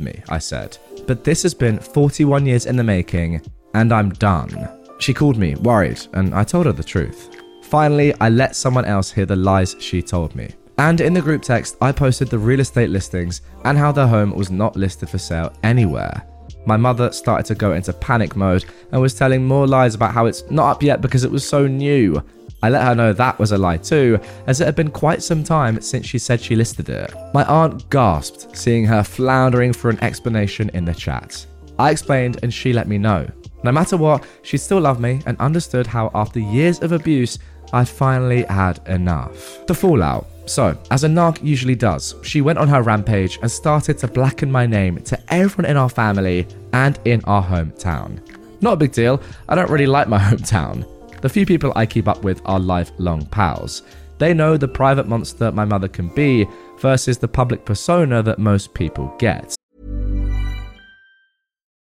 me, 0.00 0.22
I 0.30 0.38
said, 0.38 0.78
but 1.06 1.24
this 1.24 1.42
has 1.42 1.52
been 1.52 1.78
41 1.78 2.46
years 2.46 2.64
in 2.64 2.76
the 2.76 2.84
making, 2.84 3.42
and 3.74 3.92
I'm 3.92 4.10
done. 4.10 4.68
She 4.98 5.12
called 5.12 5.36
me, 5.36 5.56
worried, 5.56 6.00
and 6.14 6.34
I 6.34 6.44
told 6.44 6.64
her 6.66 6.72
the 6.72 6.82
truth. 6.82 7.36
Finally, 7.64 8.14
I 8.20 8.30
let 8.30 8.56
someone 8.56 8.86
else 8.86 9.10
hear 9.10 9.26
the 9.26 9.36
lies 9.36 9.76
she 9.78 10.00
told 10.00 10.34
me. 10.34 10.54
And 10.78 11.02
in 11.02 11.12
the 11.12 11.20
group 11.20 11.42
text, 11.42 11.76
I 11.82 11.92
posted 11.92 12.28
the 12.28 12.38
real 12.38 12.60
estate 12.60 12.88
listings 12.88 13.42
and 13.64 13.76
how 13.76 13.92
their 13.92 14.06
home 14.06 14.34
was 14.34 14.50
not 14.50 14.76
listed 14.76 15.10
for 15.10 15.18
sale 15.18 15.52
anywhere. 15.62 16.26
My 16.64 16.78
mother 16.78 17.12
started 17.12 17.44
to 17.46 17.54
go 17.54 17.72
into 17.72 17.92
panic 17.92 18.36
mode 18.36 18.64
and 18.90 19.00
was 19.00 19.14
telling 19.14 19.44
more 19.44 19.66
lies 19.66 19.94
about 19.94 20.14
how 20.14 20.26
it's 20.26 20.50
not 20.50 20.70
up 20.70 20.82
yet 20.82 21.02
because 21.02 21.24
it 21.24 21.30
was 21.30 21.46
so 21.46 21.66
new. 21.66 22.22
I 22.62 22.68
let 22.68 22.84
her 22.84 22.94
know 22.94 23.12
that 23.12 23.38
was 23.38 23.52
a 23.52 23.58
lie 23.58 23.78
too, 23.78 24.18
as 24.46 24.60
it 24.60 24.66
had 24.66 24.76
been 24.76 24.90
quite 24.90 25.22
some 25.22 25.42
time 25.42 25.80
since 25.80 26.06
she 26.06 26.18
said 26.18 26.40
she 26.40 26.56
listed 26.56 26.88
it. 26.88 27.12
My 27.32 27.44
aunt 27.44 27.88
gasped, 27.90 28.56
seeing 28.56 28.84
her 28.84 29.02
floundering 29.02 29.72
for 29.72 29.90
an 29.90 30.02
explanation 30.02 30.70
in 30.74 30.84
the 30.84 30.94
chat. 30.94 31.46
I 31.78 31.90
explained 31.90 32.40
and 32.42 32.52
she 32.52 32.72
let 32.72 32.88
me 32.88 32.98
know. 32.98 33.26
No 33.62 33.72
matter 33.72 33.96
what, 33.96 34.24
she 34.42 34.56
still 34.56 34.80
loved 34.80 35.00
me 35.00 35.20
and 35.26 35.38
understood 35.38 35.86
how, 35.86 36.10
after 36.14 36.38
years 36.38 36.80
of 36.82 36.92
abuse, 36.92 37.38
I'd 37.72 37.88
finally 37.88 38.42
had 38.44 38.80
enough. 38.88 39.66
The 39.66 39.74
fallout. 39.74 40.26
So, 40.46 40.76
as 40.90 41.04
a 41.04 41.08
narc 41.08 41.42
usually 41.44 41.76
does, 41.76 42.16
she 42.22 42.40
went 42.40 42.58
on 42.58 42.68
her 42.68 42.82
rampage 42.82 43.38
and 43.40 43.50
started 43.50 43.98
to 43.98 44.08
blacken 44.08 44.50
my 44.50 44.66
name 44.66 45.00
to 45.04 45.18
everyone 45.32 45.70
in 45.70 45.76
our 45.76 45.88
family 45.88 46.48
and 46.72 46.98
in 47.04 47.22
our 47.24 47.42
hometown. 47.42 48.18
Not 48.60 48.72
a 48.74 48.76
big 48.76 48.92
deal, 48.92 49.22
I 49.48 49.54
don't 49.54 49.70
really 49.70 49.86
like 49.86 50.08
my 50.08 50.18
hometown. 50.30 50.86
The 51.20 51.28
few 51.28 51.44
people 51.44 51.72
I 51.76 51.86
keep 51.86 52.08
up 52.08 52.24
with 52.24 52.40
are 52.44 52.58
lifelong 52.58 53.26
pals. 53.26 53.82
They 54.18 54.34
know 54.34 54.56
the 54.56 54.68
private 54.68 55.08
monster 55.08 55.52
my 55.52 55.64
mother 55.64 55.88
can 55.88 56.08
be 56.08 56.46
versus 56.78 57.18
the 57.18 57.28
public 57.28 57.64
persona 57.64 58.22
that 58.22 58.38
most 58.38 58.74
people 58.74 59.14
get. 59.18 59.54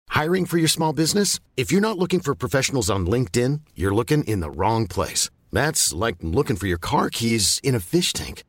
Hiring 0.08 0.46
for 0.46 0.58
your 0.58 0.68
small 0.68 0.92
business? 0.92 1.40
If 1.56 1.72
you're 1.72 1.80
not 1.80 1.98
looking 1.98 2.20
for 2.20 2.36
professionals 2.36 2.88
on 2.88 3.06
LinkedIn, 3.06 3.60
you're 3.74 3.94
looking 3.94 4.22
in 4.24 4.40
the 4.40 4.50
wrong 4.50 4.86
place. 4.86 5.30
That's 5.52 5.92
like 5.92 6.16
looking 6.20 6.56
for 6.56 6.68
your 6.68 6.78
car 6.78 7.10
keys 7.10 7.60
in 7.64 7.74
a 7.74 7.80
fish 7.80 8.12
tank. 8.12 8.44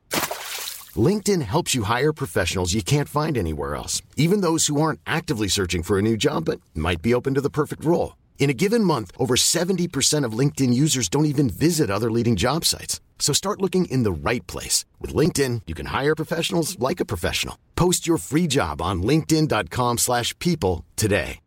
LinkedIn 0.96 1.42
helps 1.42 1.74
you 1.74 1.84
hire 1.84 2.13
professionals 2.13 2.74
you 2.74 2.84
can't 2.84 3.10
find 3.10 3.38
anywhere 3.38 3.75
else, 3.75 4.01
even 4.15 4.42
those 4.42 4.68
who 4.68 4.80
aren't 4.80 5.00
actively 5.08 5.48
searching 5.48 5.84
for 5.84 5.98
a 5.98 6.04
new 6.04 6.15
job 6.15 6.46
but 6.46 6.62
might 6.75 7.01
be 7.01 7.13
open 7.13 7.34
to 7.34 7.42
the 7.42 7.50
perfect 7.50 7.84
role. 7.84 8.15
In 8.38 8.50
a 8.50 8.54
given 8.54 8.84
month, 8.84 9.12
over 9.18 9.36
70% 9.36 10.24
of 10.24 10.38
LinkedIn 10.38 10.72
users 10.74 11.10
don't 11.10 11.25
even 11.25 11.50
visit 11.50 11.89
other 11.89 12.12
leading 12.12 12.36
job 12.36 12.63
sites. 12.63 13.01
So 13.18 13.34
start 13.34 13.62
looking 13.62 13.86
in 13.86 14.04
the 14.04 14.12
right 14.12 14.46
place. 14.46 14.86
With 15.01 15.15
LinkedIn, 15.15 15.62
you 15.65 15.74
can 15.74 15.88
hire 15.88 16.15
professionals 16.15 16.77
like 16.77 17.00
a 17.00 17.06
professional. 17.06 17.58
Post 17.75 18.06
your 18.06 18.20
free 18.20 18.46
job 18.46 18.82
on 18.84 19.01
linkedin.com 19.01 19.98
slash 19.98 20.38
people 20.38 20.86
today. 20.96 21.39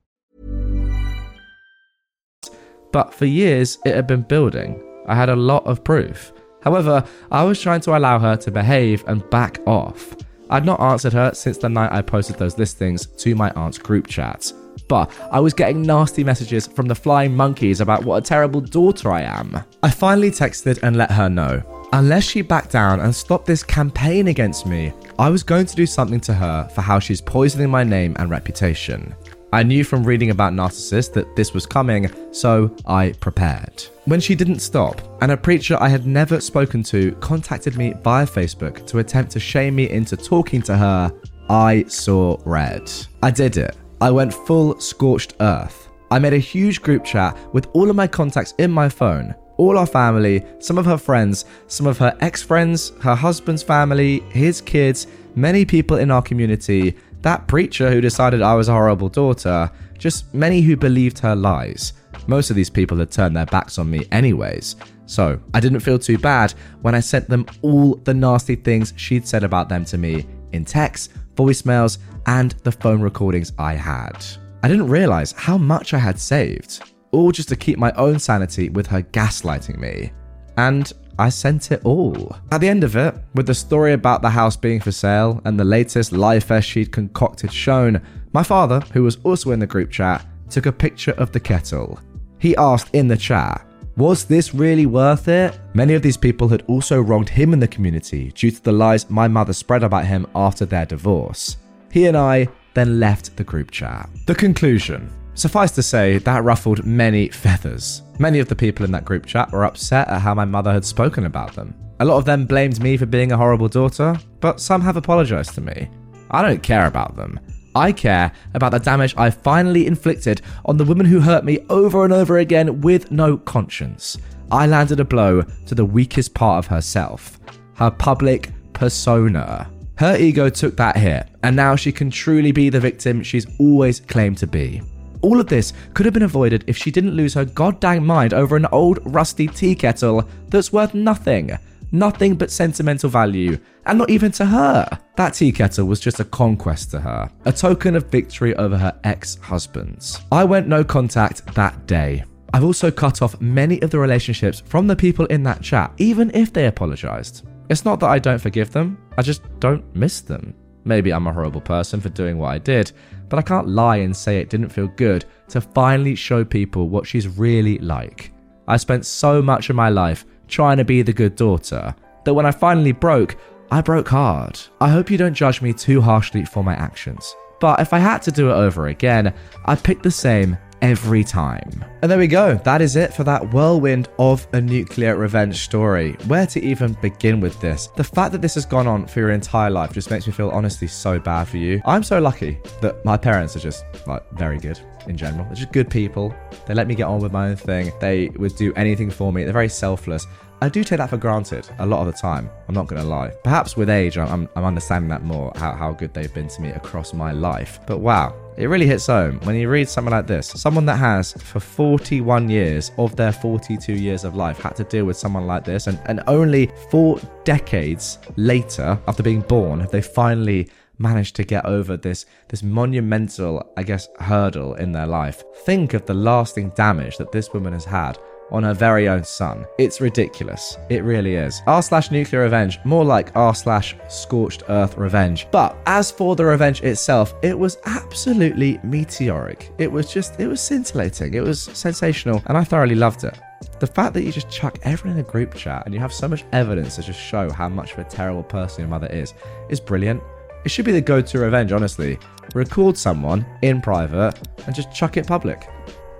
But 2.90 3.12
for 3.12 3.26
years, 3.26 3.78
it 3.84 3.94
had 3.94 4.06
been 4.06 4.22
building. 4.22 4.82
I 5.06 5.14
had 5.14 5.28
a 5.28 5.36
lot 5.36 5.66
of 5.66 5.84
proof. 5.84 6.32
However, 6.62 7.04
I 7.30 7.44
was 7.44 7.60
trying 7.60 7.82
to 7.82 7.98
allow 7.98 8.18
her 8.18 8.34
to 8.38 8.50
behave 8.50 9.04
and 9.06 9.28
back 9.28 9.60
off. 9.66 10.16
I'd 10.48 10.64
not 10.64 10.80
answered 10.80 11.12
her 11.12 11.34
since 11.34 11.58
the 11.58 11.68
night 11.68 11.92
I 11.92 12.00
posted 12.00 12.38
those 12.38 12.56
listings 12.56 13.04
to 13.18 13.34
my 13.34 13.50
aunt's 13.50 13.76
group 13.76 14.06
chat 14.06 14.50
but 14.88 15.12
I 15.30 15.40
was 15.40 15.54
getting 15.54 15.82
nasty 15.82 16.24
messages 16.24 16.66
from 16.66 16.88
the 16.88 16.94
flying 16.94 17.36
monkeys 17.36 17.80
about 17.80 18.04
what 18.04 18.16
a 18.16 18.26
terrible 18.26 18.60
daughter 18.60 19.12
I 19.12 19.22
am. 19.22 19.62
I 19.82 19.90
finally 19.90 20.30
texted 20.30 20.82
and 20.82 20.96
let 20.96 21.10
her 21.10 21.28
know. 21.28 21.62
Unless 21.92 22.24
she 22.24 22.42
backed 22.42 22.72
down 22.72 23.00
and 23.00 23.14
stopped 23.14 23.46
this 23.46 23.62
campaign 23.62 24.28
against 24.28 24.66
me, 24.66 24.92
I 25.18 25.30
was 25.30 25.42
going 25.42 25.66
to 25.66 25.76
do 25.76 25.86
something 25.86 26.20
to 26.20 26.34
her 26.34 26.68
for 26.74 26.82
how 26.82 26.98
she's 26.98 27.20
poisoning 27.20 27.70
my 27.70 27.84
name 27.84 28.14
and 28.18 28.30
reputation. 28.30 29.14
I 29.50 29.62
knew 29.62 29.82
from 29.82 30.04
reading 30.04 30.28
about 30.28 30.52
narcissists 30.52 31.12
that 31.14 31.34
this 31.34 31.54
was 31.54 31.64
coming, 31.64 32.10
so 32.32 32.76
I 32.84 33.12
prepared. 33.20 33.82
When 34.04 34.20
she 34.20 34.34
didn't 34.34 34.58
stop, 34.58 35.00
and 35.22 35.32
a 35.32 35.36
preacher 35.38 35.78
I 35.80 35.88
had 35.88 36.06
never 36.06 36.40
spoken 36.40 36.82
to 36.84 37.12
contacted 37.12 37.76
me 37.76 37.94
via 38.02 38.26
Facebook 38.26 38.86
to 38.88 38.98
attempt 38.98 39.32
to 39.32 39.40
shame 39.40 39.74
me 39.74 39.88
into 39.88 40.18
talking 40.18 40.60
to 40.62 40.76
her, 40.76 41.10
I 41.48 41.84
saw 41.84 42.36
red. 42.44 42.92
I 43.22 43.30
did 43.30 43.56
it. 43.56 43.74
I 44.00 44.12
went 44.12 44.32
full 44.32 44.78
scorched 44.78 45.34
earth. 45.40 45.88
I 46.10 46.18
made 46.20 46.32
a 46.32 46.38
huge 46.38 46.82
group 46.82 47.04
chat 47.04 47.36
with 47.52 47.66
all 47.72 47.90
of 47.90 47.96
my 47.96 48.06
contacts 48.06 48.54
in 48.58 48.70
my 48.70 48.88
phone, 48.88 49.34
all 49.56 49.76
our 49.76 49.86
family, 49.86 50.44
some 50.60 50.78
of 50.78 50.86
her 50.86 50.96
friends, 50.96 51.44
some 51.66 51.86
of 51.86 51.98
her 51.98 52.16
ex 52.20 52.42
friends, 52.42 52.92
her 53.02 53.16
husband's 53.16 53.62
family, 53.62 54.20
his 54.30 54.60
kids, 54.60 55.08
many 55.34 55.64
people 55.64 55.96
in 55.96 56.12
our 56.12 56.22
community, 56.22 56.96
that 57.22 57.48
preacher 57.48 57.90
who 57.90 58.00
decided 58.00 58.40
I 58.40 58.54
was 58.54 58.68
a 58.68 58.72
horrible 58.72 59.08
daughter, 59.08 59.70
just 59.98 60.32
many 60.32 60.60
who 60.60 60.76
believed 60.76 61.18
her 61.18 61.34
lies. 61.34 61.92
Most 62.28 62.50
of 62.50 62.56
these 62.56 62.70
people 62.70 62.98
had 62.98 63.10
turned 63.10 63.36
their 63.36 63.46
backs 63.46 63.78
on 63.78 63.90
me, 63.90 64.06
anyways. 64.12 64.76
So 65.06 65.40
I 65.54 65.60
didn't 65.60 65.80
feel 65.80 65.98
too 65.98 66.18
bad 66.18 66.52
when 66.82 66.94
I 66.94 67.00
sent 67.00 67.28
them 67.28 67.46
all 67.62 67.96
the 67.96 68.14
nasty 68.14 68.54
things 68.54 68.92
she'd 68.96 69.26
said 69.26 69.42
about 69.42 69.68
them 69.68 69.84
to 69.86 69.98
me 69.98 70.26
in 70.52 70.64
text, 70.64 71.12
voicemails, 71.38 71.98
and 72.26 72.50
the 72.64 72.72
phone 72.72 73.00
recordings 73.00 73.52
I 73.58 73.74
had. 73.74 74.26
I 74.62 74.68
didn't 74.68 74.88
realize 74.88 75.32
how 75.32 75.56
much 75.56 75.94
I 75.94 75.98
had 75.98 76.18
saved, 76.18 76.82
all 77.12 77.30
just 77.30 77.48
to 77.50 77.56
keep 77.56 77.78
my 77.78 77.92
own 77.92 78.18
sanity 78.18 78.68
with 78.68 78.88
her 78.88 79.02
gaslighting 79.02 79.78
me. 79.78 80.12
And 80.56 80.92
I 81.18 81.28
sent 81.28 81.70
it 81.70 81.80
all. 81.84 82.36
At 82.50 82.60
the 82.60 82.68
end 82.68 82.82
of 82.82 82.96
it, 82.96 83.14
with 83.34 83.46
the 83.46 83.54
story 83.54 83.92
about 83.92 84.20
the 84.20 84.30
house 84.30 84.56
being 84.56 84.80
for 84.80 84.92
sale 84.92 85.40
and 85.44 85.58
the 85.58 85.64
latest 85.64 86.12
lie 86.12 86.40
fest 86.40 86.68
she'd 86.68 86.92
concocted 86.92 87.52
shown, 87.52 88.02
my 88.32 88.42
father, 88.42 88.80
who 88.92 89.04
was 89.04 89.18
also 89.22 89.52
in 89.52 89.60
the 89.60 89.66
group 89.66 89.90
chat, 89.90 90.26
took 90.50 90.66
a 90.66 90.72
picture 90.72 91.12
of 91.12 91.30
the 91.30 91.40
kettle. 91.40 92.00
He 92.38 92.56
asked 92.56 92.94
in 92.94 93.08
the 93.08 93.16
chat, 93.16 93.64
was 93.98 94.24
this 94.24 94.54
really 94.54 94.86
worth 94.86 95.26
it? 95.26 95.58
Many 95.74 95.94
of 95.94 96.02
these 96.02 96.16
people 96.16 96.46
had 96.46 96.62
also 96.68 97.00
wronged 97.00 97.28
him 97.28 97.52
in 97.52 97.58
the 97.58 97.66
community 97.66 98.30
due 98.30 98.52
to 98.52 98.62
the 98.62 98.70
lies 98.70 99.10
my 99.10 99.26
mother 99.26 99.52
spread 99.52 99.82
about 99.82 100.06
him 100.06 100.24
after 100.36 100.64
their 100.64 100.86
divorce. 100.86 101.56
He 101.90 102.06
and 102.06 102.16
I 102.16 102.46
then 102.74 103.00
left 103.00 103.36
the 103.36 103.42
group 103.42 103.72
chat. 103.72 104.08
The 104.26 104.36
conclusion. 104.36 105.12
Suffice 105.34 105.72
to 105.72 105.82
say, 105.82 106.18
that 106.18 106.44
ruffled 106.44 106.84
many 106.86 107.28
feathers. 107.28 108.02
Many 108.20 108.38
of 108.38 108.48
the 108.48 108.54
people 108.54 108.84
in 108.84 108.92
that 108.92 109.04
group 109.04 109.26
chat 109.26 109.50
were 109.50 109.64
upset 109.64 110.06
at 110.08 110.20
how 110.20 110.32
my 110.32 110.44
mother 110.44 110.72
had 110.72 110.84
spoken 110.84 111.26
about 111.26 111.54
them. 111.54 111.74
A 111.98 112.04
lot 112.04 112.18
of 112.18 112.24
them 112.24 112.46
blamed 112.46 112.80
me 112.80 112.96
for 112.96 113.06
being 113.06 113.32
a 113.32 113.36
horrible 113.36 113.68
daughter, 113.68 114.16
but 114.38 114.60
some 114.60 114.80
have 114.80 114.96
apologized 114.96 115.54
to 115.54 115.60
me. 115.60 115.90
I 116.30 116.42
don't 116.42 116.62
care 116.62 116.86
about 116.86 117.16
them. 117.16 117.40
I 117.78 117.92
care 117.92 118.32
about 118.54 118.72
the 118.72 118.80
damage 118.80 119.14
I 119.16 119.30
finally 119.30 119.86
inflicted 119.86 120.42
on 120.64 120.76
the 120.76 120.84
woman 120.84 121.06
who 121.06 121.20
hurt 121.20 121.44
me 121.44 121.60
over 121.70 122.02
and 122.02 122.12
over 122.12 122.38
again 122.38 122.80
with 122.80 123.12
no 123.12 123.36
conscience. 123.36 124.18
I 124.50 124.66
landed 124.66 124.98
a 124.98 125.04
blow 125.04 125.42
to 125.66 125.74
the 125.76 125.84
weakest 125.84 126.34
part 126.34 126.58
of 126.58 126.66
herself, 126.66 127.38
her 127.76 127.92
public 127.92 128.50
persona. 128.72 129.70
Her 129.94 130.16
ego 130.16 130.50
took 130.50 130.76
that 130.76 130.96
hit, 130.96 131.28
and 131.44 131.54
now 131.54 131.76
she 131.76 131.92
can 131.92 132.10
truly 132.10 132.50
be 132.50 132.68
the 132.68 132.80
victim 132.80 133.22
she's 133.22 133.46
always 133.60 134.00
claimed 134.00 134.38
to 134.38 134.48
be. 134.48 134.82
All 135.22 135.38
of 135.38 135.46
this 135.46 135.72
could 135.94 136.04
have 136.04 136.14
been 136.14 136.24
avoided 136.24 136.64
if 136.66 136.76
she 136.76 136.90
didn't 136.90 137.14
lose 137.14 137.34
her 137.34 137.44
goddamn 137.44 138.04
mind 138.04 138.34
over 138.34 138.56
an 138.56 138.66
old 138.72 138.98
rusty 139.04 139.46
tea 139.46 139.76
kettle 139.76 140.28
that's 140.48 140.72
worth 140.72 140.94
nothing. 140.94 141.56
Nothing 141.90 142.34
but 142.34 142.50
sentimental 142.50 143.08
value, 143.08 143.58
and 143.86 143.98
not 143.98 144.10
even 144.10 144.30
to 144.32 144.44
her. 144.44 144.86
That 145.16 145.34
tea 145.34 145.52
kettle 145.52 145.86
was 145.86 146.00
just 146.00 146.20
a 146.20 146.24
conquest 146.24 146.90
to 146.90 147.00
her, 147.00 147.30
a 147.44 147.52
token 147.52 147.96
of 147.96 148.10
victory 148.10 148.54
over 148.56 148.76
her 148.76 148.98
ex 149.04 149.36
husbands. 149.36 150.20
I 150.30 150.44
went 150.44 150.68
no 150.68 150.84
contact 150.84 151.46
that 151.54 151.86
day. 151.86 152.24
I've 152.52 152.64
also 152.64 152.90
cut 152.90 153.22
off 153.22 153.40
many 153.40 153.80
of 153.82 153.90
the 153.90 153.98
relationships 153.98 154.62
from 154.66 154.86
the 154.86 154.96
people 154.96 155.26
in 155.26 155.42
that 155.44 155.62
chat, 155.62 155.92
even 155.98 156.30
if 156.34 156.52
they 156.52 156.66
apologized. 156.66 157.46
It's 157.68 157.84
not 157.84 158.00
that 158.00 158.08
I 158.08 158.18
don't 158.18 158.40
forgive 158.40 158.70
them, 158.70 158.98
I 159.16 159.22
just 159.22 159.42
don't 159.60 159.84
miss 159.94 160.20
them. 160.20 160.54
Maybe 160.84 161.12
I'm 161.12 161.26
a 161.26 161.32
horrible 161.32 161.60
person 161.60 162.00
for 162.00 162.08
doing 162.08 162.38
what 162.38 162.48
I 162.48 162.58
did, 162.58 162.92
but 163.28 163.38
I 163.38 163.42
can't 163.42 163.68
lie 163.68 163.98
and 163.98 164.16
say 164.16 164.38
it 164.38 164.48
didn't 164.48 164.70
feel 164.70 164.88
good 164.88 165.26
to 165.48 165.60
finally 165.60 166.14
show 166.14 166.44
people 166.44 166.88
what 166.88 167.06
she's 167.06 167.28
really 167.28 167.78
like. 167.78 168.32
I 168.66 168.76
spent 168.76 169.04
so 169.04 169.42
much 169.42 169.68
of 169.68 169.76
my 169.76 169.88
life 169.90 170.24
trying 170.48 170.78
to 170.78 170.84
be 170.84 171.02
the 171.02 171.12
good 171.12 171.36
daughter 171.36 171.94
that 172.24 172.34
when 172.34 172.46
I 172.46 172.50
finally 172.50 172.92
broke, 172.92 173.36
I 173.70 173.80
broke 173.80 174.08
hard. 174.08 174.58
I 174.80 174.88
hope 174.88 175.10
you 175.10 175.18
don't 175.18 175.34
judge 175.34 175.62
me 175.62 175.72
too 175.72 176.00
harshly 176.00 176.44
for 176.44 176.64
my 176.64 176.74
actions. 176.74 177.34
But 177.60 177.80
if 177.80 177.92
I 177.92 177.98
had 177.98 178.22
to 178.22 178.32
do 178.32 178.50
it 178.50 178.54
over 178.54 178.88
again, 178.88 179.34
I'd 179.66 179.82
pick 179.82 180.02
the 180.02 180.10
same 180.10 180.56
every 180.80 181.24
time. 181.24 181.84
And 182.02 182.10
there 182.10 182.18
we 182.18 182.28
go. 182.28 182.54
That 182.64 182.80
is 182.80 182.96
it 182.96 183.12
for 183.12 183.24
that 183.24 183.52
whirlwind 183.52 184.08
of 184.18 184.46
a 184.52 184.60
nuclear 184.60 185.16
revenge 185.16 185.62
story. 185.64 186.12
Where 186.26 186.46
to 186.46 186.62
even 186.62 186.94
begin 187.02 187.40
with 187.40 187.60
this? 187.60 187.88
The 187.88 188.04
fact 188.04 188.32
that 188.32 188.42
this 188.42 188.54
has 188.54 188.64
gone 188.64 188.86
on 188.86 189.06
for 189.06 189.20
your 189.20 189.30
entire 189.30 189.70
life 189.70 189.92
just 189.92 190.10
makes 190.10 190.26
me 190.26 190.32
feel 190.32 190.50
honestly 190.50 190.86
so 190.86 191.18
bad 191.18 191.48
for 191.48 191.56
you. 191.56 191.82
I'm 191.84 192.02
so 192.02 192.20
lucky 192.20 192.60
that 192.80 193.04
my 193.04 193.16
parents 193.16 193.56
are 193.56 193.60
just 193.60 193.84
like 194.06 194.22
very 194.32 194.58
good 194.58 194.80
in 195.08 195.16
general. 195.16 195.44
They're 195.46 195.54
just 195.54 195.72
good 195.72 195.90
people. 195.90 196.34
They 196.66 196.74
let 196.74 196.86
me 196.86 196.94
get 196.94 197.04
on 197.04 197.20
with 197.20 197.32
my 197.32 197.48
own 197.50 197.56
thing. 197.56 197.92
They 198.00 198.28
would 198.30 198.56
do 198.56 198.72
anything 198.74 199.10
for 199.10 199.32
me. 199.32 199.44
They're 199.44 199.52
very 199.52 199.68
selfless. 199.68 200.26
I 200.60 200.68
do 200.68 200.82
take 200.82 200.98
that 200.98 201.10
for 201.10 201.16
granted 201.16 201.68
a 201.78 201.86
lot 201.86 202.00
of 202.00 202.06
the 202.06 202.12
time. 202.12 202.50
I'm 202.66 202.74
not 202.74 202.88
going 202.88 203.00
to 203.00 203.06
lie. 203.06 203.28
Perhaps 203.44 203.76
with 203.76 203.88
age, 203.88 204.18
I'm, 204.18 204.48
I'm 204.56 204.64
understanding 204.64 205.08
that 205.10 205.22
more, 205.22 205.52
how, 205.54 205.72
how 205.72 205.92
good 205.92 206.12
they've 206.12 206.32
been 206.34 206.48
to 206.48 206.60
me 206.60 206.70
across 206.70 207.14
my 207.14 207.30
life. 207.30 207.78
But 207.86 207.98
wow, 207.98 208.34
it 208.56 208.66
really 208.66 208.86
hits 208.86 209.06
home 209.06 209.38
when 209.44 209.54
you 209.54 209.68
read 209.68 209.88
something 209.88 210.10
like 210.10 210.26
this. 210.26 210.48
Someone 210.48 210.84
that 210.86 210.96
has, 210.96 211.32
for 211.32 211.60
41 211.60 212.50
years 212.50 212.90
of 212.98 213.14
their 213.14 213.30
42 213.30 213.92
years 213.92 214.24
of 214.24 214.34
life, 214.34 214.58
had 214.58 214.74
to 214.76 214.84
deal 214.84 215.04
with 215.04 215.16
someone 215.16 215.46
like 215.46 215.64
this, 215.64 215.86
and, 215.86 216.00
and 216.06 216.22
only 216.26 216.72
four 216.90 217.20
decades 217.44 218.18
later, 218.34 218.98
after 219.06 219.22
being 219.22 219.42
born, 219.42 219.78
have 219.78 219.92
they 219.92 220.02
finally 220.02 220.68
managed 220.98 221.36
to 221.36 221.44
get 221.44 221.64
over 221.64 221.96
this 221.96 222.26
this 222.48 222.62
monumental, 222.62 223.72
I 223.76 223.82
guess, 223.82 224.08
hurdle 224.18 224.74
in 224.74 224.92
their 224.92 225.06
life. 225.06 225.42
Think 225.64 225.94
of 225.94 226.06
the 226.06 226.14
lasting 226.14 226.70
damage 226.70 227.16
that 227.18 227.32
this 227.32 227.52
woman 227.52 227.72
has 227.72 227.84
had 227.84 228.18
on 228.50 228.62
her 228.62 228.74
very 228.74 229.08
own 229.08 229.24
son. 229.24 229.66
It's 229.78 230.00
ridiculous. 230.00 230.78
It 230.88 231.04
really 231.04 231.34
is. 231.34 231.60
R 231.66 231.82
slash 231.82 232.10
nuclear 232.10 232.42
revenge, 232.42 232.78
more 232.84 233.04
like 233.04 233.34
R 233.36 233.54
slash 233.54 233.94
scorched 234.08 234.62
earth 234.68 234.96
revenge. 234.96 235.46
But 235.50 235.76
as 235.86 236.10
for 236.10 236.34
the 236.36 236.44
revenge 236.44 236.82
itself, 236.82 237.34
it 237.42 237.58
was 237.58 237.78
absolutely 237.84 238.80
meteoric. 238.82 239.70
It 239.78 239.90
was 239.90 240.12
just, 240.12 240.40
it 240.40 240.46
was 240.46 240.60
scintillating. 240.60 241.34
It 241.34 241.42
was 241.42 241.60
sensational, 241.60 242.42
and 242.46 242.56
I 242.56 242.64
thoroughly 242.64 242.94
loved 242.94 243.24
it. 243.24 243.38
The 243.80 243.86
fact 243.86 244.14
that 244.14 244.22
you 244.22 244.32
just 244.32 244.50
chuck 244.50 244.78
everyone 244.82 245.18
in 245.18 245.24
a 245.24 245.28
group 245.28 245.54
chat 245.54 245.84
and 245.84 245.94
you 245.94 246.00
have 246.00 246.12
so 246.12 246.26
much 246.26 246.44
evidence 246.52 246.96
to 246.96 247.02
just 247.02 247.20
show 247.20 247.50
how 247.50 247.68
much 247.68 247.92
of 247.92 247.98
a 247.98 248.04
terrible 248.04 248.42
person 248.42 248.82
your 248.82 248.88
mother 248.88 249.08
is, 249.08 249.34
is 249.68 249.78
brilliant. 249.78 250.22
It 250.64 250.70
should 250.70 250.84
be 250.84 250.92
the 250.92 251.00
go 251.00 251.20
to 251.20 251.38
revenge, 251.38 251.72
honestly. 251.72 252.18
Record 252.54 252.96
someone 252.96 253.46
in 253.62 253.80
private 253.80 254.34
and 254.66 254.74
just 254.74 254.92
chuck 254.92 255.16
it 255.16 255.26
public. 255.26 255.68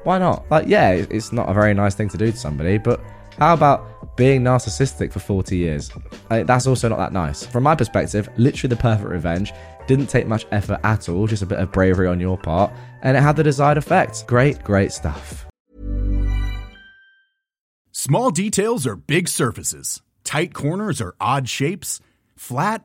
Why 0.04 0.18
not? 0.18 0.48
Like, 0.50 0.66
yeah, 0.66 0.90
it's 0.92 1.32
not 1.32 1.48
a 1.48 1.54
very 1.54 1.74
nice 1.74 1.94
thing 1.94 2.08
to 2.10 2.18
do 2.18 2.30
to 2.30 2.36
somebody, 2.36 2.78
but 2.78 3.00
how 3.38 3.54
about 3.54 4.16
being 4.16 4.42
narcissistic 4.42 5.12
for 5.12 5.20
40 5.20 5.56
years? 5.56 5.90
I, 6.30 6.42
that's 6.42 6.66
also 6.66 6.88
not 6.88 6.98
that 6.98 7.12
nice. 7.12 7.46
From 7.46 7.62
my 7.62 7.74
perspective, 7.74 8.28
literally 8.36 8.68
the 8.68 8.80
perfect 8.80 9.08
revenge. 9.08 9.52
Didn't 9.86 10.08
take 10.08 10.26
much 10.26 10.46
effort 10.50 10.80
at 10.84 11.08
all, 11.08 11.26
just 11.26 11.42
a 11.42 11.46
bit 11.46 11.58
of 11.58 11.72
bravery 11.72 12.08
on 12.08 12.20
your 12.20 12.36
part, 12.36 12.72
and 13.02 13.16
it 13.16 13.22
had 13.22 13.36
the 13.36 13.42
desired 13.42 13.78
effect. 13.78 14.26
Great, 14.26 14.62
great 14.62 14.92
stuff. 14.92 15.46
Small 17.92 18.30
details 18.30 18.86
are 18.86 18.96
big 18.96 19.28
surfaces, 19.28 20.02
tight 20.24 20.52
corners 20.52 21.00
are 21.00 21.14
odd 21.20 21.48
shapes, 21.48 22.00
flat, 22.36 22.84